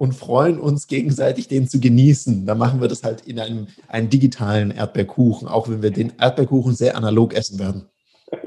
[0.00, 2.46] und freuen uns gegenseitig, den zu genießen.
[2.46, 6.74] Dann machen wir das halt in einem, einem digitalen Erdbeerkuchen, auch wenn wir den Erdbeerkuchen
[6.74, 7.84] sehr analog essen werden.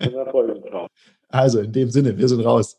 [0.00, 0.86] Ja, da freue ich mich drauf.
[1.28, 2.78] Also in dem Sinne, wir sind raus.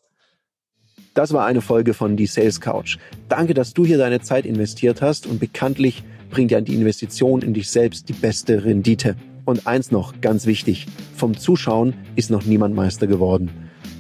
[1.13, 2.97] Das war eine Folge von Die Sales Couch.
[3.27, 7.53] Danke, dass du hier deine Zeit investiert hast und bekanntlich bringt ja die Investition in
[7.53, 9.17] dich selbst die beste Rendite.
[9.43, 10.85] Und eins noch, ganz wichtig,
[11.17, 13.49] vom Zuschauen ist noch niemand Meister geworden.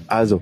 [0.07, 0.41] Also,